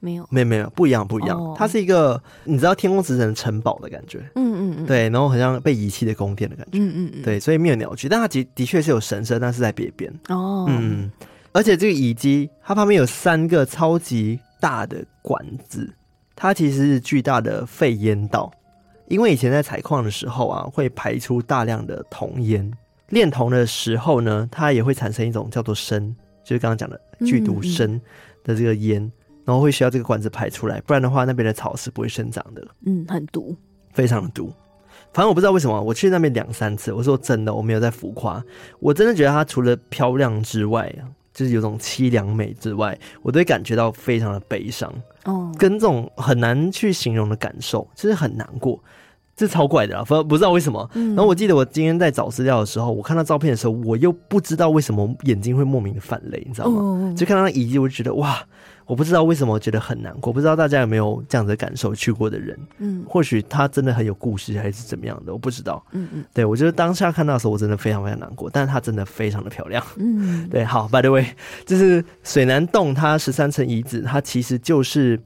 [0.00, 1.38] 没有，没有，没有，不一样，不一样。
[1.38, 1.56] Oh.
[1.56, 10.10] 它是一个，你知道天空之城城堡的感觉，嗯嗯嗯，对，然后好像被遗弃的宫殿的感觉，嗯嗯嗯，对，所以没有鸟居，但它的的确是有神社，但是在别边。
[10.28, 11.10] 哦，嗯，
[11.52, 15.92] 而且这个遗迹，它旁边有三个超级大的管子，
[16.34, 18.50] 它其实是巨大的废烟道，
[19.06, 22.72] 因为以前在采矿的时候啊，会排出大量的铜烟，
[23.10, 28.00] 炼铜的时候呢，它也会产生一种叫做砷，就是刚刚讲的剧毒砷
[28.42, 29.02] 的这个烟。
[29.02, 29.12] 嗯嗯
[29.44, 32.66] 然后会需要这个管子排出来，不然的话那边的草是不会生长的。
[32.86, 33.56] 嗯，很毒，
[33.92, 34.52] 非常的毒。
[35.12, 38.42] 反正我不知道为什么，我去那边两三次，我说真的，我没有在浮夸，
[38.78, 40.94] 我真的觉得它除了漂亮之外，
[41.32, 44.92] 就是有种凄凉美之外，我都会感觉到非常的悲伤。
[45.24, 48.82] 哦，跟这种很难去形容的感受，就是很难过。
[49.46, 50.88] 是超怪的啦，不不知道为什么。
[50.94, 57.14] 然后我记得我今天在找资料的时候，我看到照片的时候，我又不知道为什么眼睛会莫名的泛泪，你知道吗？
[57.16, 58.38] 就看到那遗迹，我就觉得哇，
[58.86, 60.32] 我不知道为什么我觉得很难过。
[60.32, 61.94] 不知道大家有没有这样的感受？
[61.94, 65.82] 去过的人，嗯，或许他真的很有故事，还是怎么样的，我不知道。
[65.92, 68.50] 嗯嗯，对，我觉得当下看到的时候，我真的非常非常难过。
[68.50, 69.84] 但是它真的非常的漂亮。
[69.96, 71.26] 嗯，对，好，by the way，
[71.64, 75.20] 就是水南洞，它十三层遗址，它其实就是。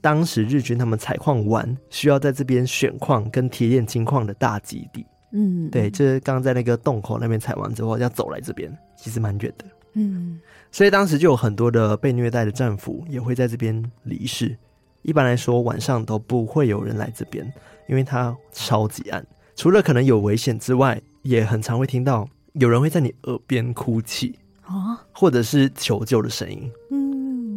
[0.00, 5.06] 当时日军他们采矿完，需要在这边选矿跟提炼金矿的大基地。
[5.32, 9.64] 嗯，对，就是刚在那个洞口那边采完之后，要走来这边，其实蛮远的。
[9.92, 10.40] 嗯，
[10.72, 14.56] 所以当时就有很多的被虐待的战俘也会在这边离世。
[15.02, 17.44] 一般来说，晚上都不会有人来这边，
[17.88, 19.24] 因为它超级暗，
[19.54, 26.70] 除了可能有危险之外，也很常会听到有人会在你耳边哭泣啊，或者是求救的声音。
[26.90, 27.09] 嗯。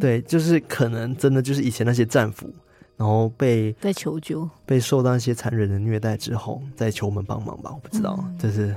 [0.04, 2.54] 对，就是可能真的就是以前那些战俘，
[2.97, 8.76] 然后被在求救，被受到一些残忍的虐待之后，再求我们帮忙吧，我不知道，这、嗯、是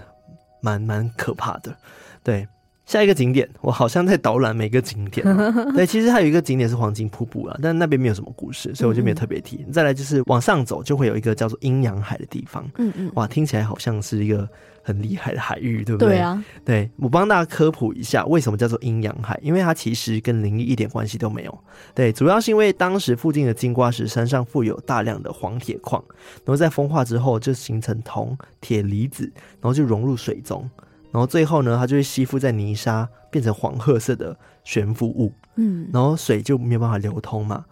[0.61, 1.77] 蛮蛮可怕的，
[2.23, 2.47] 对。
[2.85, 5.51] 下一个景点，我好像在导览每个景点，啊。
[5.75, 9.57] 对，其实还有一个景点是黄金瀑布啊，但那边没有什么故事，所以我就没有特别提。
[9.57, 12.65] 嗯嗯，再来就是往上走，就会有一个叫做阴阳海的地方。
[12.79, 14.49] 嗯嗯，哇，听起来好像是一个
[14.87, 16.11] 很厉害的海域，对不对？
[16.11, 16.45] 对啊。
[16.65, 19.37] 对，我帮大家科普一下，为什么叫做阴阳海？
[19.43, 21.59] 因为它其实跟灵异一点关系都没有。
[21.93, 26.01] 对，主要是因为当时附近的金瓜石山上富有大量的黄铁矿，
[26.45, 29.25] 然后在风化之后就形成铜、铁离子，
[29.61, 30.71] 然后就融入水中。
[31.11, 35.33] 然后最后呢，它就会吸附在泥沙，变成黄褐色的悬浮物。
[35.57, 37.65] 嗯，然后水就没有办法流通嘛，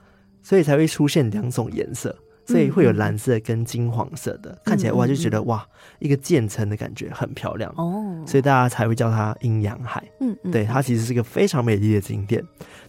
[0.43, 2.17] 所以才会出现两种颜色，
[2.47, 5.67] 所以会有蓝色跟金黄色的，嗯、看起来哇就觉得哇
[5.99, 10.03] 一个渐层的感觉很漂亮哦，所以大家才会叫它阴阳海。
[10.21, 12.43] 嗯嗯，对，它其实是一个非常美丽的景点，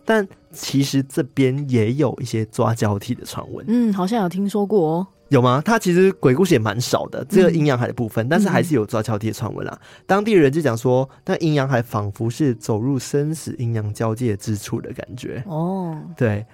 [0.03, 3.66] 但其实这边也有一些抓交替的传闻。
[3.68, 5.08] 嗯，好像有听说过哦。
[5.30, 5.60] 有吗？
[5.66, 9.76] 它其实鬼故事也蛮少的，这个阴阳海的部分，嗯、但是还是有抓交替的传闻啦。
[9.82, 15.43] 嗯、当地人就讲说，那阴阳海仿佛是走入生死阴阳交界之处的感觉。
[15.47, 16.45] 哦，对，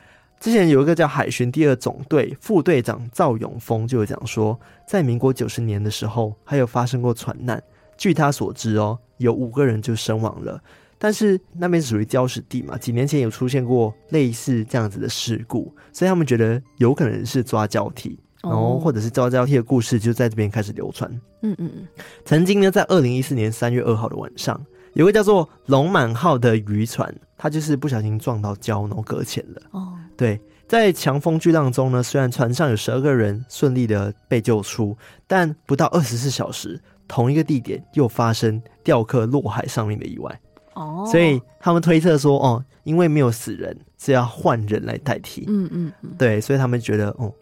[0.42, 7.62] 之前有一个叫海巡第二总队副队长赵永峰就有讲说，在民国九十年的时候，还有发生过船难。
[7.96, 10.60] 据他所知哦，有五个人就身亡了。
[10.98, 18.20] 但是那边属于礁石地嘛，几年前有出现过类似这样子的事故，所以他们觉得有可能是抓交替。
[18.42, 21.08] 然后，或者是抓交替的故事就在这边开始流传。
[21.44, 21.88] 嗯嗯嗯。
[22.26, 24.60] 曾经呢，在二零一四年三月二号的晚上，
[24.94, 29.62] 有个叫做“龙满号”的渔船，它就是不小心撞到礁，然后搁浅了。
[29.70, 29.94] 哦。
[30.22, 34.95] 对，在强风巨浪中呢，虽然船上有十二个人顺利的被救出，
[35.26, 40.39] 但不到二十四小时，同一个地点又发生吊客落海上面的意外。
[40.76, 41.09] 哦。
[41.11, 45.43] 所以他们推测说，哦，因为没有死人，是要换人来代替。
[45.47, 46.11] 嗯嗯嗯。
[46.19, 47.34] 对，所以他们觉得，哦。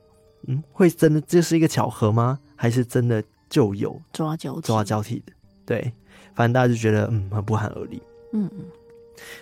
[0.48, 2.40] 嗯，会真的这是一个巧合吗？
[2.56, 5.34] 还是真的就有抓交抓交替的？
[5.66, 5.92] 对，
[6.34, 8.02] 反正大家就觉得嗯，很不寒而栗。
[8.32, 8.64] 嗯嗯。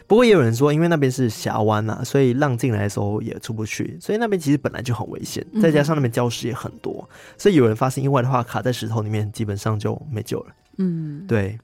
[0.05, 5.45] 不过也有人说，因为那边是峡湾呐，所以浪进来的时候也出不去，所以那边其实本来就很危险。
[5.61, 10.47] 再加上那边礁石也很多，嗯、所以有人发生意外的话，卡在石头里面，基本上就没救了。
[10.78, 11.57] 嗯，对。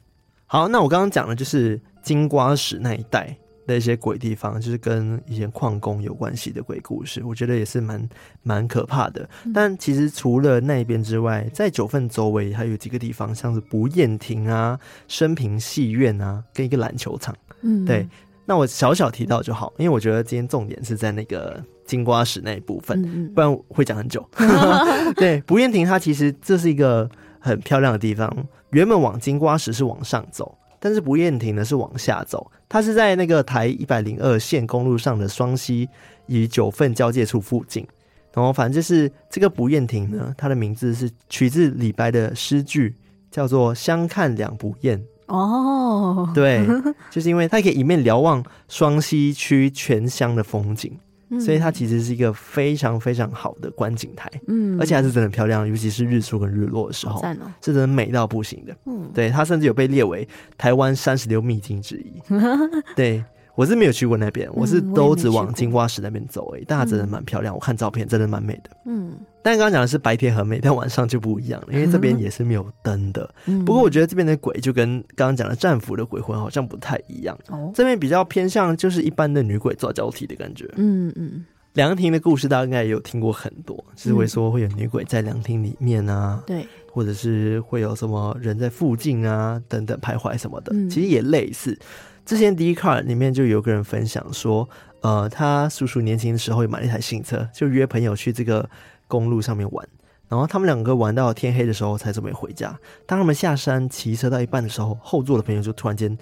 [0.46, 3.36] 好，那我刚刚讲的就是金瓜石那一带。
[3.66, 8.10] 的一些鬼地方，就是跟一些矿工有关系的鬼故事，我觉得也是蛮
[8.42, 9.26] 蛮可怕的。
[9.54, 17.34] 但其实除了那边之外，在九份周围还有几个地方，像是不厌亭啊、升平戏院啊，跟一个篮球场。
[17.64, 18.08] 嗯，对。
[18.46, 24.24] 那我小小提到就好，因为我觉得今天重点是在那个金瓜石那一部分，不然会讲很久。
[25.16, 27.10] 对，不厌亭它其实这是一个
[27.40, 28.30] 很漂亮的地方，
[28.72, 30.58] 原本往金瓜石是往上走。
[30.78, 35.88] 但是不厌亭呢是往下走，它是在那个台一百零二线公路上的双溪
[36.26, 37.88] 与九份交界处附近。
[38.34, 42.98] 然后反正就是这个不厌亭呢，它的名字是取自李白的诗句，
[43.32, 45.02] 叫做“相看两不厌”。
[45.28, 46.66] 哦，对，
[47.12, 50.98] 就是因为它可以一面瞭望双溪区全乡的风景。
[51.40, 57.20] 所以它其实是一个非常非常好的观景台，嗯，而且还是真的漂亮，尤其是日出跟日落的时候，
[57.60, 60.28] 是真的美到不行的，嗯，对，它甚至有被列为
[60.60, 62.22] 台湾三十六秘境之一，
[62.96, 63.24] 对。
[63.56, 68.72] 我是没有去过那边，我是都只往金瓜石那边走诶、欸，但它真的蛮漂亮，我看照片真的蛮美的。
[68.86, 69.14] 嗯，
[69.44, 73.30] 但刚刚讲的是白天很美，但晚上就不一样了，因为这边也是没有灯的。
[73.46, 77.38] 嗯，不过我觉得这边的鬼就跟刚刚讲的战俘的鬼魂好像不太一样。
[77.50, 80.68] 哦，这边比较偏向就是一般的女鬼抓交替的感觉。
[80.78, 91.78] 嗯嗯，凉亭的故事大家应该也有听过很多，就是会说会有女鬼在凉亭里面啊，对，或者是会有什么人在附近啊等等徘徊什么的，其实也类似。
[92.26, 94.70] 之前 Dcard 里面就有个人分享说，
[95.02, 98.70] 呃，他叔叔年轻的时候也买了一台新车，就约朋友去这个
[99.14, 99.88] 公路上面玩，
[100.28, 102.76] 然后他们两个玩到天黑的时候才准备回家。
[103.06, 106.18] 当他们下山骑车到一半的时候，后座的朋友就突然间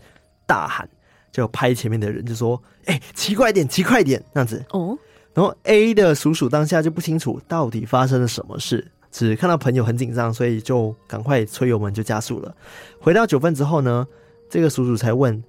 [0.46, 0.90] 大喊，
[1.32, 4.62] 就拍前面的人就说：“哎、骑快点，骑快点！”那样子。
[4.72, 4.98] 哦。
[5.34, 12.54] 然后 A 的叔叔当下就不清楚到底发生了什么事，只看到朋友很紧张，所以就赶快催油门就加速了。
[13.00, 14.06] 回到九份之后呢，
[14.50, 15.42] 这个叔叔才问。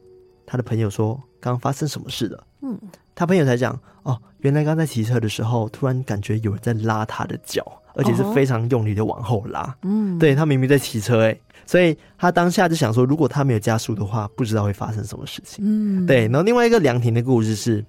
[0.47, 2.78] 他的朋友说：“刚刚发生什么事了？”嗯，
[3.14, 7.64] 他朋友才讲：“哦，原来刚在骑车的时候，突然感觉有人在拉他的脚，
[7.95, 9.76] 而且是非常用力的往后拉。
[9.82, 15.64] 嗯，对，他明明在骑车，诶，所以他当下就想说，如果他没有加速的话，不知道会发生什么事情。
[15.66, 16.26] 嗯，对。
[16.28, 17.84] 然后另外一个凉亭的故事是，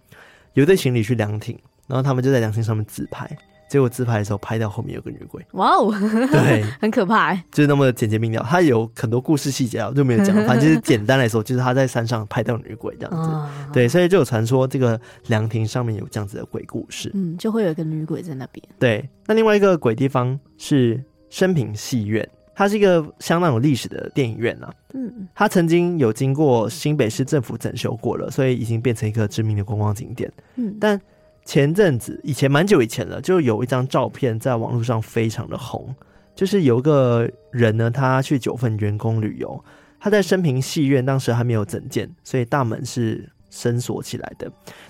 [0.53, 3.29] 有一对情侣去凉亭，然后他们就在凉亭上面自拍，
[3.69, 5.91] 结果自拍的时候拍到后面有个女鬼，哇哦，
[6.31, 8.45] 对， 很可怕哎，就是那么简洁明了。
[8.47, 10.35] 他有很多故事细节啊，就没有讲。
[10.45, 13.29] 反正就是简单来说，就是他在山上拍到女鬼这样子。
[13.29, 17.09] 哦、对，所以就有传说这个凉亭上面有这样子的鬼故事。
[17.15, 18.63] 嗯，就会有一个女鬼在那边。
[18.77, 24.71] 对，那另外一个鬼地方是生平戏院，它是一个相当有历史的电影院啊。
[24.93, 30.31] 嗯，它曾经有经过新北市政府整修过了，所以已经变成一个知名的观光景点。
[30.57, 31.01] 嗯，但。
[31.45, 35.93] 前阵子，以前蛮久以前了，就有一张照片在网络上非常的红，
[36.33, 39.63] 就是有一个人呢，他去九份员工旅游，
[39.99, 44.45] 他在升平戏院，当时还没有整建，所以大门是深锁起来的，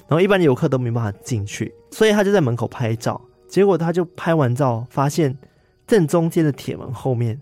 [0.07, 5.35] 然后一般的游客都没办法进去，所以他就在门口拍照，结果他就拍完照，发现
[5.87, 7.39] 正中间的铁门后面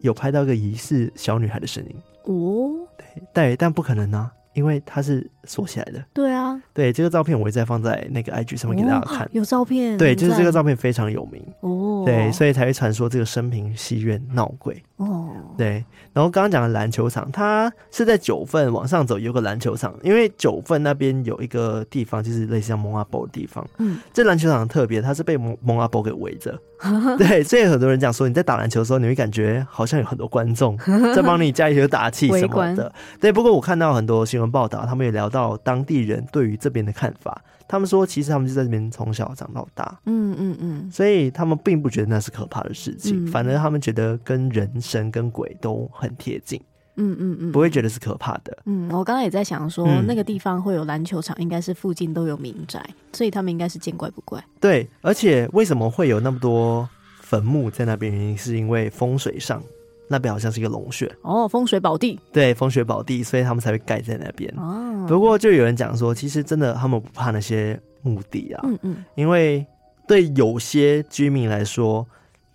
[0.00, 1.96] 有拍到一个疑似小女孩的身影。
[2.24, 4.30] 哦，对，对，但不可能啊。
[4.52, 9.26] 因为他是锁起来的，对啊，对这个照片我会再放在那个 IG 上面给大家看。
[9.26, 11.42] 哦、有照片，对，就是这个照片非常有名。
[11.60, 14.82] 哦，对，所以才会传说这个生平戏院闹鬼。
[14.96, 15.84] 哦，对。
[16.12, 26.58] 然后刚刚讲的篮球场，它是在九份往上走有个篮球场，因为九份那边有一个地方就是类似像蒙阿波的地方，嗯，这篮球场很特别，它是被蒙蒙阿波给围着。
[27.18, 30.76] 对，所以很多人讲说，你在打篮球的时候，你会感觉好像有很多观众
[31.14, 32.90] 在帮你加油打气什么的。
[33.20, 37.42] 对，不过我看到很多新闻报道，他们也聊到当地人对于这边的看法。
[37.66, 40.00] 他们说，其实他们就在这边从小长到大。
[40.04, 46.60] 嗯嗯嗯，所以他们并不觉得那是可怕的事情，反而他们觉得跟人神跟鬼都很贴近。
[46.96, 48.58] 嗯嗯嗯，不会觉得是可怕的。
[48.66, 54.44] 嗯，我刚刚也在想说，嗯、那个地方会有篮球场，应该是附近都有民宅，所以他们应该是见怪不怪。
[54.60, 56.86] 对，而且为什么会有那么多
[57.20, 58.12] 坟墓在那边？
[58.12, 59.62] 原因是因为风水上
[60.10, 62.18] 那边好像是一个龙穴哦，风水宝地。
[62.32, 64.52] 对，风水宝地，所以他们才会盖在那边。
[64.58, 68.60] 哦，不过就有人讲说，其实真的他们不怕那些墓地啊。
[68.64, 69.64] 嗯嗯，因为
[70.08, 72.06] 对有些居民来说。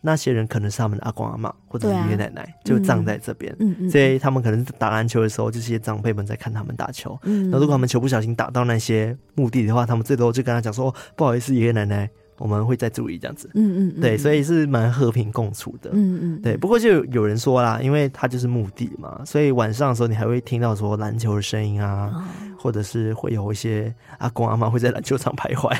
[0.08, 7.18] 那些人可能是他们的阿公阿妈或者爷爷奶奶，啊、就葬在这边，嗯嗯、所以他们可能打篮球的时候，这些长辈们在看他们打球。
[7.24, 12.08] 嗯，那如果他们球不小心打到那些墓地的话，他们最多就跟他讲说：“不好意思，爷爷奶奶。”
[12.38, 16.58] 我们会再注意这样子，嗯嗯，嗯对，所以是蛮和平共处的，嗯嗯，对。
[16.58, 22.24] 不过就有人说啦，因为它就是墓地嘛，所以晚上的时候你还会听到说篮球的声音啊，哦、
[22.58, 25.74] 或者是会有一些阿公阿妈会在篮球场徘徊。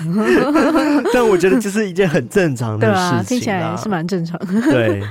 [1.14, 4.62] 但我觉得这是一件很正常的事情，啊，听起来是蛮正常的。
[4.72, 5.04] 对，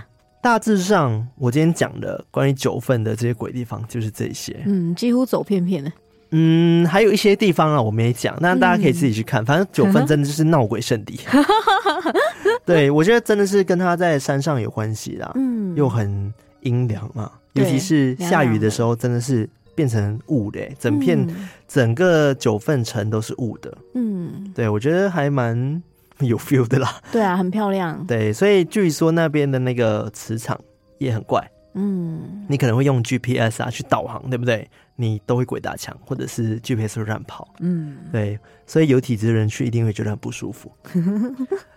[0.43, 5.93] 大致上我今天讲的关于九份的这些鬼地方就是这些，嗯，几乎走遍遍的。
[6.37, 9.41] 嗯，还有一些地方啊，我没讲，那大家可以自己去看。
[9.43, 11.21] 嗯、反正九份真的就是闹鬼圣地。
[12.67, 15.31] 对，我觉得真的是跟他在山上有关系啦。
[15.37, 16.33] 嗯，又很
[16.63, 23.73] 阴凉嘛，尤其是下雨的时候，真的是变成雾的，整片、嗯、整个九份城都是雾的。
[23.95, 25.81] 嗯，对，我觉得还蛮
[26.19, 27.01] 有 feel 的啦。
[27.13, 28.05] 对啊，很漂亮。
[28.09, 30.59] 对，所以据说那边的那个磁场
[30.99, 31.49] 也很怪。
[31.77, 34.69] 嗯，你可能会用 GPS 啊去导航，对不对？
[34.97, 37.53] 你都会鬼打墙，或者是 GPS 乱跑。
[37.61, 40.71] 嗯，对，所以有体质的人去一定会觉得很不舒服。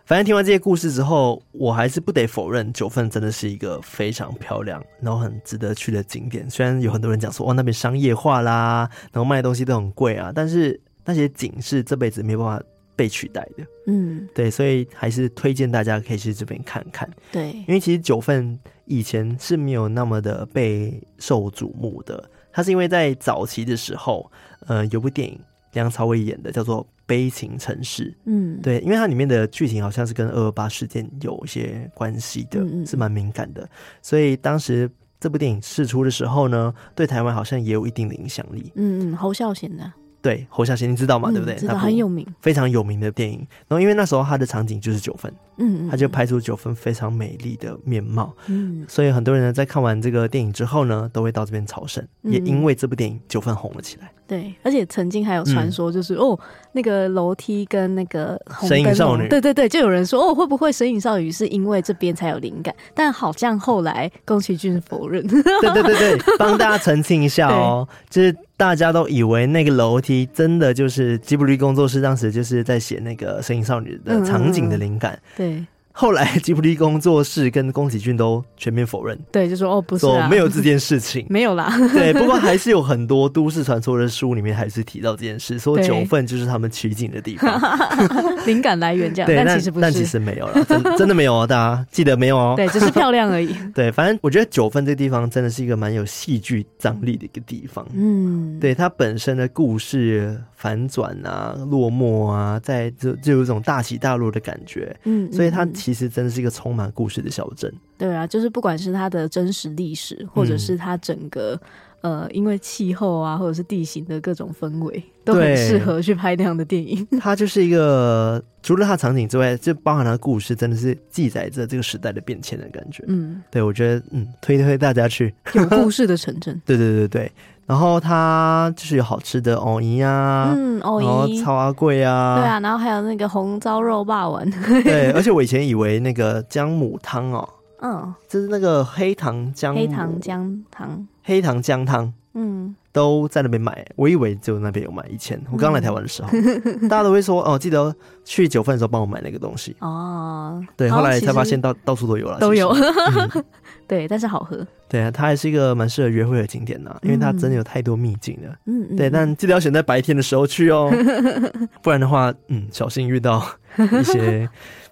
[0.06, 6.50] 反正听完这些故事之后，我还是不得否认，九份真的是一个非常漂亮，然后很值得去的景点。
[6.50, 12.64] 虽然有很多人讲说，哇，那边商业化啦，然后卖的东西都很贵啊，但是那些景是这辈子没办法
[12.96, 13.66] 被取代的。
[13.88, 17.10] 嗯，对，所以还是推荐大家可以去这边看看。
[17.32, 22.30] 对，因为其实九份以前是没有那么的被受瞩目的。
[22.58, 24.32] 它是因为在早期的时候，
[24.66, 25.40] 呃，有部电影
[25.74, 28.10] 梁朝伟演的，叫做《悲情城市》。
[28.26, 33.70] 嗯，对，因为它里面的剧情好像是跟二二八事件有一些关系的，是蛮敏感的，
[34.02, 34.90] 所以当时
[35.20, 38.72] 这部电影试出的时候呢，对台湾好像也有一定的影响力。
[38.74, 39.94] 嗯嗯，侯孝贤的。
[40.22, 41.30] 对，侯孝贤你知道吗？
[41.32, 41.56] 嗯、对不对？
[41.56, 43.38] 知道，很有名，非常有名的电影。
[43.68, 52.06] 然后因为那时候他的场景就是九份，嗯，嗯，他就拍出九份非常美丽的面貌，嗯，所以很多人呢在看完这个电影之后呢，都会到这边朝圣。
[52.24, 54.12] 嗯、也因为这部电影，九份红了起来。
[54.28, 56.40] 对，而且曾经还有传说，就是、嗯、哦，
[56.78, 62.72] 那个楼梯跟那个红神隐少女，对对对，就有人说哦，会不会神隐少女是因为这边才有灵感？
[62.94, 65.26] 但好像后来宫崎骏否认。
[65.28, 65.42] 对
[65.74, 75.14] 对对对，帮大家澄清一下哦， 就是大家都以为那个楼梯真的就是吉卜力工作室当时就是在写那个神隐少女的场景的灵感。
[75.14, 75.66] 嗯、对。
[76.00, 81.76] 后来 吉卜力工作室跟宫崎骏都全面否认，对，就说哦不是、啊，说没有这件事情， 没有啦。
[81.92, 87.60] 对，不过还是有很多都市传说的书里面还是提到这件事，说九份就是他们取景的地方，
[88.46, 89.28] 灵感来源这样。
[89.28, 92.54] 对，但其实不是，但其实没有了，真真的没有哦，大家记得没有哦。
[92.56, 93.56] 对，只是漂亮而已。
[93.74, 97.84] 对，反正我觉得九份这个地方真的是一个蛮有戏剧张力的一个地方。
[97.96, 104.96] 嗯，对，它本身的故事反转啊、落寞啊，在就就有一种大起大落的感觉。
[105.06, 107.74] 嗯，所以它其实真的是一个充满故事的小镇。
[107.98, 111.58] 对啊，就是不管是它的真实历史，或者是它整个、
[112.02, 117.08] 嗯、呃，因为气候啊，或者是地形的各种氛围，都很适合去拍那样的电影。
[117.22, 123.02] 它就是一个除了它场景之外，就包含它的故事，真的是记载着这个时代的变迁的感觉。
[123.08, 126.62] 嗯，对，我觉得嗯，推推大家去有故事的城镇。
[126.66, 127.32] 对对对对。
[127.68, 134.50] 然后它就是有好吃的藕泥啊，嗯，藕泥、草阿贵啊，对啊，然后还有那个红糟肉霸丸，
[134.84, 137.48] 对， 而且我以前以为那个姜母汤哦，
[137.82, 142.74] 嗯，就是那个黑糖姜黑糖姜汤，黑糖姜汤，嗯。
[142.98, 145.06] 都在那边买，我以为就那边有买。
[145.08, 147.96] 以前我刚来台湾的时候，嗯、大家都会说哦，记得
[148.26, 150.60] 去九份的时候帮我买那个东西哦。
[150.76, 152.70] 对，后来才发现到到处都有了，都有。
[152.74, 153.46] 嗯、
[153.88, 154.66] 对，但是好喝。
[154.90, 158.56] 对啊，它还是一个蛮适合约会的景点呢，因为它真的有太多秘境了。
[158.66, 160.90] 嗯，对，但记得要选在白天的时候去哦，
[161.84, 163.46] 不然的话，嗯，小心遇到
[163.78, 164.50] 一些。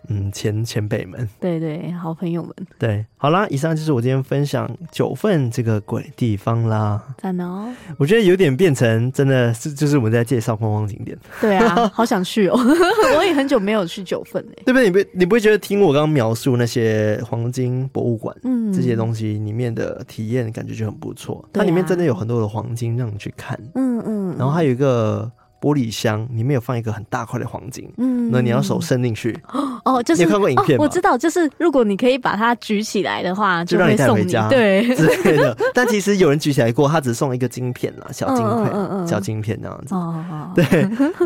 [0.10, 7.01] 嗯，前前辈们，对对，好朋友们，对，好啦，以上就是我今天分享九份这个鬼地方啦。
[7.18, 7.68] 赞哦！
[7.97, 11.18] 我觉得有点变成真的是，就是我们在介绍观光景点。
[11.41, 12.58] 对啊， 好想去哦！
[13.18, 14.64] 我也很久没有去九份哎。
[14.66, 14.86] 对不对？
[14.86, 21.43] 你不你不会觉得听我刚刚描述那些黄金博物馆，嗯，这些东西里面的体验感觉就很不错。
[21.53, 25.32] 它里面真的有很多的黄金让你去看，嗯嗯，然后还有一个。
[25.62, 29.36] 玻璃箱里面有放一个很大块的黄金，嗯，那你要手伸进去
[29.84, 30.84] 哦，就是你有看过影片吗？
[30.84, 35.58] 哦，我知道，就是如果你可以把它举起来的话，就让你带回家，对 之类的。
[35.74, 39.95] 但其实有人举起来过，他只送一个晶片啦，小晶片，嗯嗯，小晶片这样子。
[39.95, 40.66] 哦哦，对，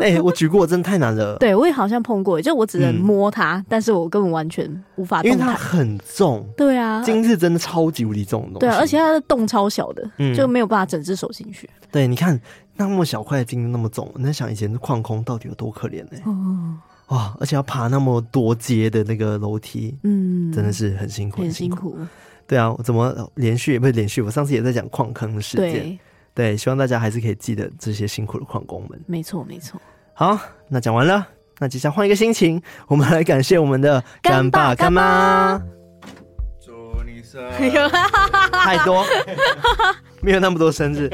[0.00, 1.36] 哎，我举过，真的太难了。
[1.40, 4.66] 对，我也好像碰过，就我只能摸它，但是我根本完全
[4.96, 6.46] 无法动，因为它很重。
[6.56, 8.66] 对啊，金是真的超级无敌重的东西。
[8.66, 11.68] 对，而且它的洞超小的，就没有办法整只手进去。
[11.90, 12.40] 对，你看。
[12.88, 16.20] 那么小块的金那么重，你在想以前的矿工到底有多可怜呢？
[16.24, 16.76] 哦，
[17.08, 17.36] 哇！
[17.40, 21.98] 而且要爬那么多阶的那个楼梯，嗯，真的是很辛苦，很辛苦。
[22.46, 24.22] 对啊，我怎么连续也不是连续？
[24.22, 25.98] 我上次也在讲矿坑的事件，对，
[26.34, 29.00] 对，希望大家还是可以记得这些辛苦的矿工们。
[29.06, 29.80] 没错，没错。
[30.14, 31.26] 好，那讲完了，
[31.58, 35.60] 那接下来换一个心情，我们来感谢我们的干爸干妈。
[36.60, 37.70] 祝你生日
[38.52, 39.04] 太多，
[40.22, 41.08] 没有那么多生日。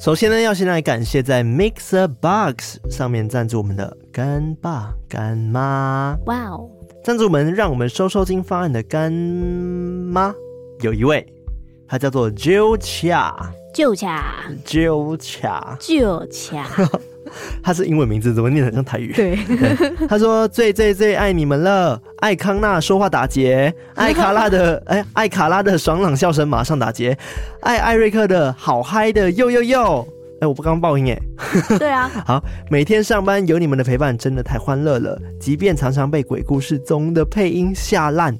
[0.00, 6.16] 首先呢，要先来感谢在 Mixer Box 上面赞助我们的干爸干妈。
[6.24, 6.70] 哇哦！
[7.04, 10.34] 赞助们让我们收收金方案的干妈
[10.80, 11.30] 有一位，
[11.86, 16.88] 她叫做 Jill Chia，Jill Chia，Jill Chia。
[17.62, 19.12] 他是英文名字，怎么念得很像台语？
[19.12, 19.38] 对，
[20.08, 27.16] 他说最最最爱你们了，艾康纳说话打结， 艾卡拉的哎，艾卡拉的爽朗笑声马上打结，
[27.62, 30.08] 爱艾瑞克的好嗨的呦呦呦，
[30.40, 31.18] 哎，我不刚报应哎，
[31.78, 38.36] 对啊，好，每天上班有你们的陪伴，真的太欢乐了，即便常常被鬼故事中的配音吓烂。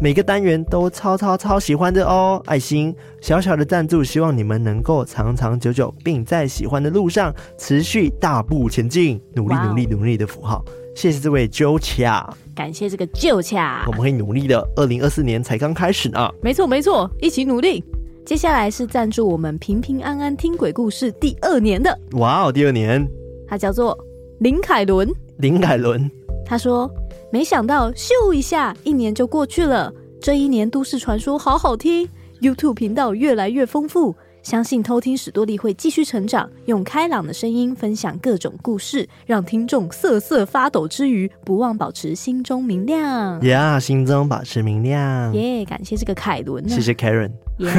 [0.00, 10.64] 每个单元都超超超喜欢的哦，爱心小小的赞助，希望你们能够长长久久，并在喜欢的路上持续大步前进，努力努力努力的符号。
[10.94, 12.24] 谢谢这位 Joe Chia，
[12.54, 14.64] 感谢这个 Joe Chia，我们会努力的。
[14.76, 17.84] 二零二四年才刚开始呢，没错没错，一起努力。
[18.24, 23.04] 接下来是赞助我们平平安安听鬼故事第二年的，哇哦，第二年，
[23.48, 23.98] 他叫做
[24.38, 26.08] 林凯伦，林凯伦，
[26.46, 26.88] 他说。
[27.30, 29.92] 没想到，咻一下，一年就过去了。
[30.20, 32.08] 这一年，都市传说好好听
[32.40, 34.14] ，YouTube 频道越来越丰富。
[34.42, 43.44] 相信偷听史多利会继续成长，用开朗的声音分享各种故事，让听众瑟瑟发抖之余，不忘保持心中明亮。
[43.44, 45.34] 呀，yeah, 心中保持明亮。
[45.34, 46.66] 耶，yeah, 感谢这个凯伦。
[46.66, 47.30] 谢谢 Karen。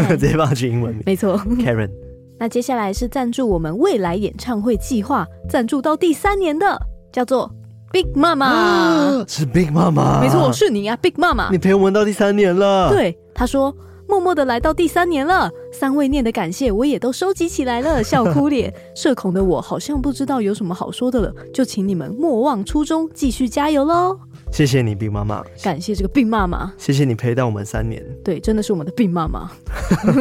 [0.09, 1.01] 直接放句英文名。
[1.07, 1.89] 没错，Karen。
[2.37, 6.79] 那接下来是赞助我们未来演唱会计划，赞助到第三年的，
[7.11, 7.51] 叫做。
[7.91, 11.49] Big 妈妈是 Big 妈妈，没错，是你啊，Big 妈妈。
[11.49, 12.89] 你陪我们到第三年了。
[12.89, 13.75] 对，他说
[14.07, 18.71] 默默的来到第三年了，三位念的感谢我也都收集起来了，笑哭脸。
[18.95, 24.19] 社恐的我好像不知道有什么好说的了，就请你们莫忘初衷，继续加油喽。
[24.51, 25.43] 谢谢你，Big 妈妈。
[25.63, 28.03] 感谢这个 Big 妈妈，谢谢你陪到我们三年。
[28.23, 29.49] 对，真的是我们的 Big 妈妈。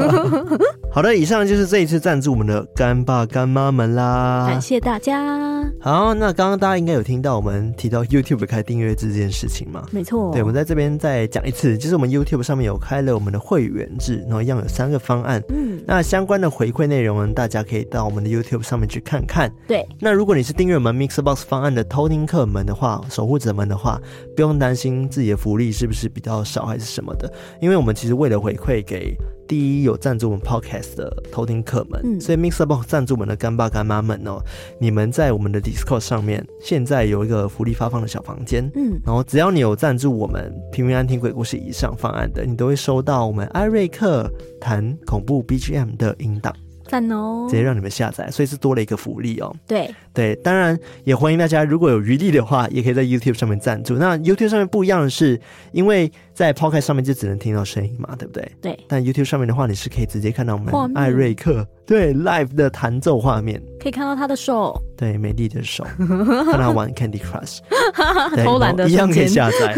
[0.91, 5.58] 好的，以上就是这一次赞助我们的干爸干妈们啦，感谢大家。
[5.81, 9.87] 好，那刚刚大家应该有听到我们提到 YouTube 开订阅制这件事情吗？
[9.93, 10.33] 没错。
[10.33, 15.43] 对，我们在这边再讲一次，就是我们 YouTube 上面有开了我们的会员制，然后一样有三个方案。
[15.49, 19.53] 嗯，那相关的回馈内容呢，大家可以到我们的 YouTube 上面去看看。
[19.67, 24.01] 对，那如果你是订阅我们 MixerBox 方案的偷听客们的话，守护者们的话，
[24.35, 29.17] 不用担心自己的福利是不是比较少还是什么的，因为我们其实为了回馈给。
[29.49, 34.41] 第一有赞助我们 Podcast 的偷听客们，嗯、所以 MixerBox 赞助我们的干爸干妈们哦，
[34.79, 44.31] 你们在我们的 Discord 上面现在有一个福利发放的小房间，嗯，然后只要你有赞助我们平平安听鬼故事以上方案的，你都会收到我们艾瑞克
[44.61, 46.55] 谈恐怖 BGM 的音档。
[46.91, 47.47] 赞哦！
[47.51, 49.55] 直接让你们下载，所以是多了一个福利哦。
[49.67, 50.75] 对对，当然
[51.05, 53.97] 也欢迎大家，如果有余力的话，也可以在 YouTube 上面赞助。
[53.97, 55.39] 那 YouTube 上面不一样的是，
[55.73, 58.49] 因为在 Podcast 上面就只能听到声音嘛，对不对？
[58.63, 58.79] 对。
[58.87, 67.59] 但 YouTube 上面的话，你是可以直接看到我们艾瑞克对 Live 的弹奏画面，可以看到他的手，对美丽的手， 看他玩 Candy Crush，
[68.45, 69.73] 偷懒的一样可以下载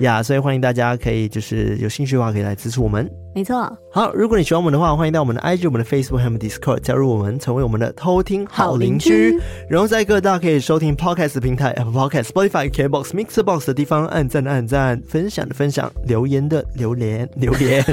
[0.00, 0.16] 呀。
[0.20, 3.06] yeah, 所以欢迎大家可以就是有兴趣的话，可以来支持我们。
[3.34, 9.38] 没错，好，如果你喜欢我们的话，欢迎到我们的 IG、我们的 Facebook 还有 Discord 加入我们，成为我们的偷听好邻居。
[9.68, 17.84] 然后在各大可以收听 Podcast 平台，Apple Podcast、Spotify、KBox、Mixer Box 的地方，按赞的按赞，分享的分享，留言的榴莲， 榴莲，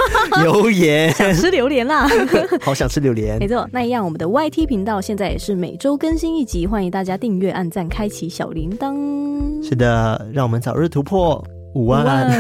[0.42, 2.08] 榴莲， 想吃榴莲啦，
[2.62, 3.38] 好想吃榴莲。
[3.40, 8.96] 没错，那一样，我们的 YT 频道现在也是每周更新一集，欢迎大家订阅、按赞、开启小铃铛。
[9.68, 11.44] 是的，让我们早日突破。
[11.76, 12.32] 五万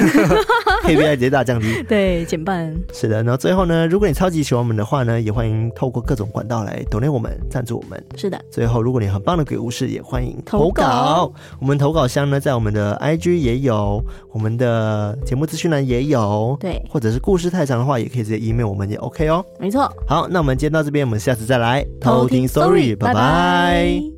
[0.83, 2.73] ，KPI 直接大降低，对，减半。
[2.93, 8.01] 是的，然后最后呢，如果你超级喜欢我们的话呢，也欢迎透过各种管道来 donate 我们，赞助我们。
[8.15, 10.83] 是的，最后如果你很棒的鬼故事，也欢迎投稿。
[10.83, 10.91] 投
[11.29, 16.55] 稿我们投稿箱呢，在我们的 IG 也有，我们的节目资讯栏也有。
[16.57, 19.45] 对，或者是故事太长的话，也可以直接 email 我们也 OK 哦。
[19.59, 19.91] 没错。
[20.07, 24.14] 好，那我们今天到这边，我们下次再来偷听 Story，拜拜。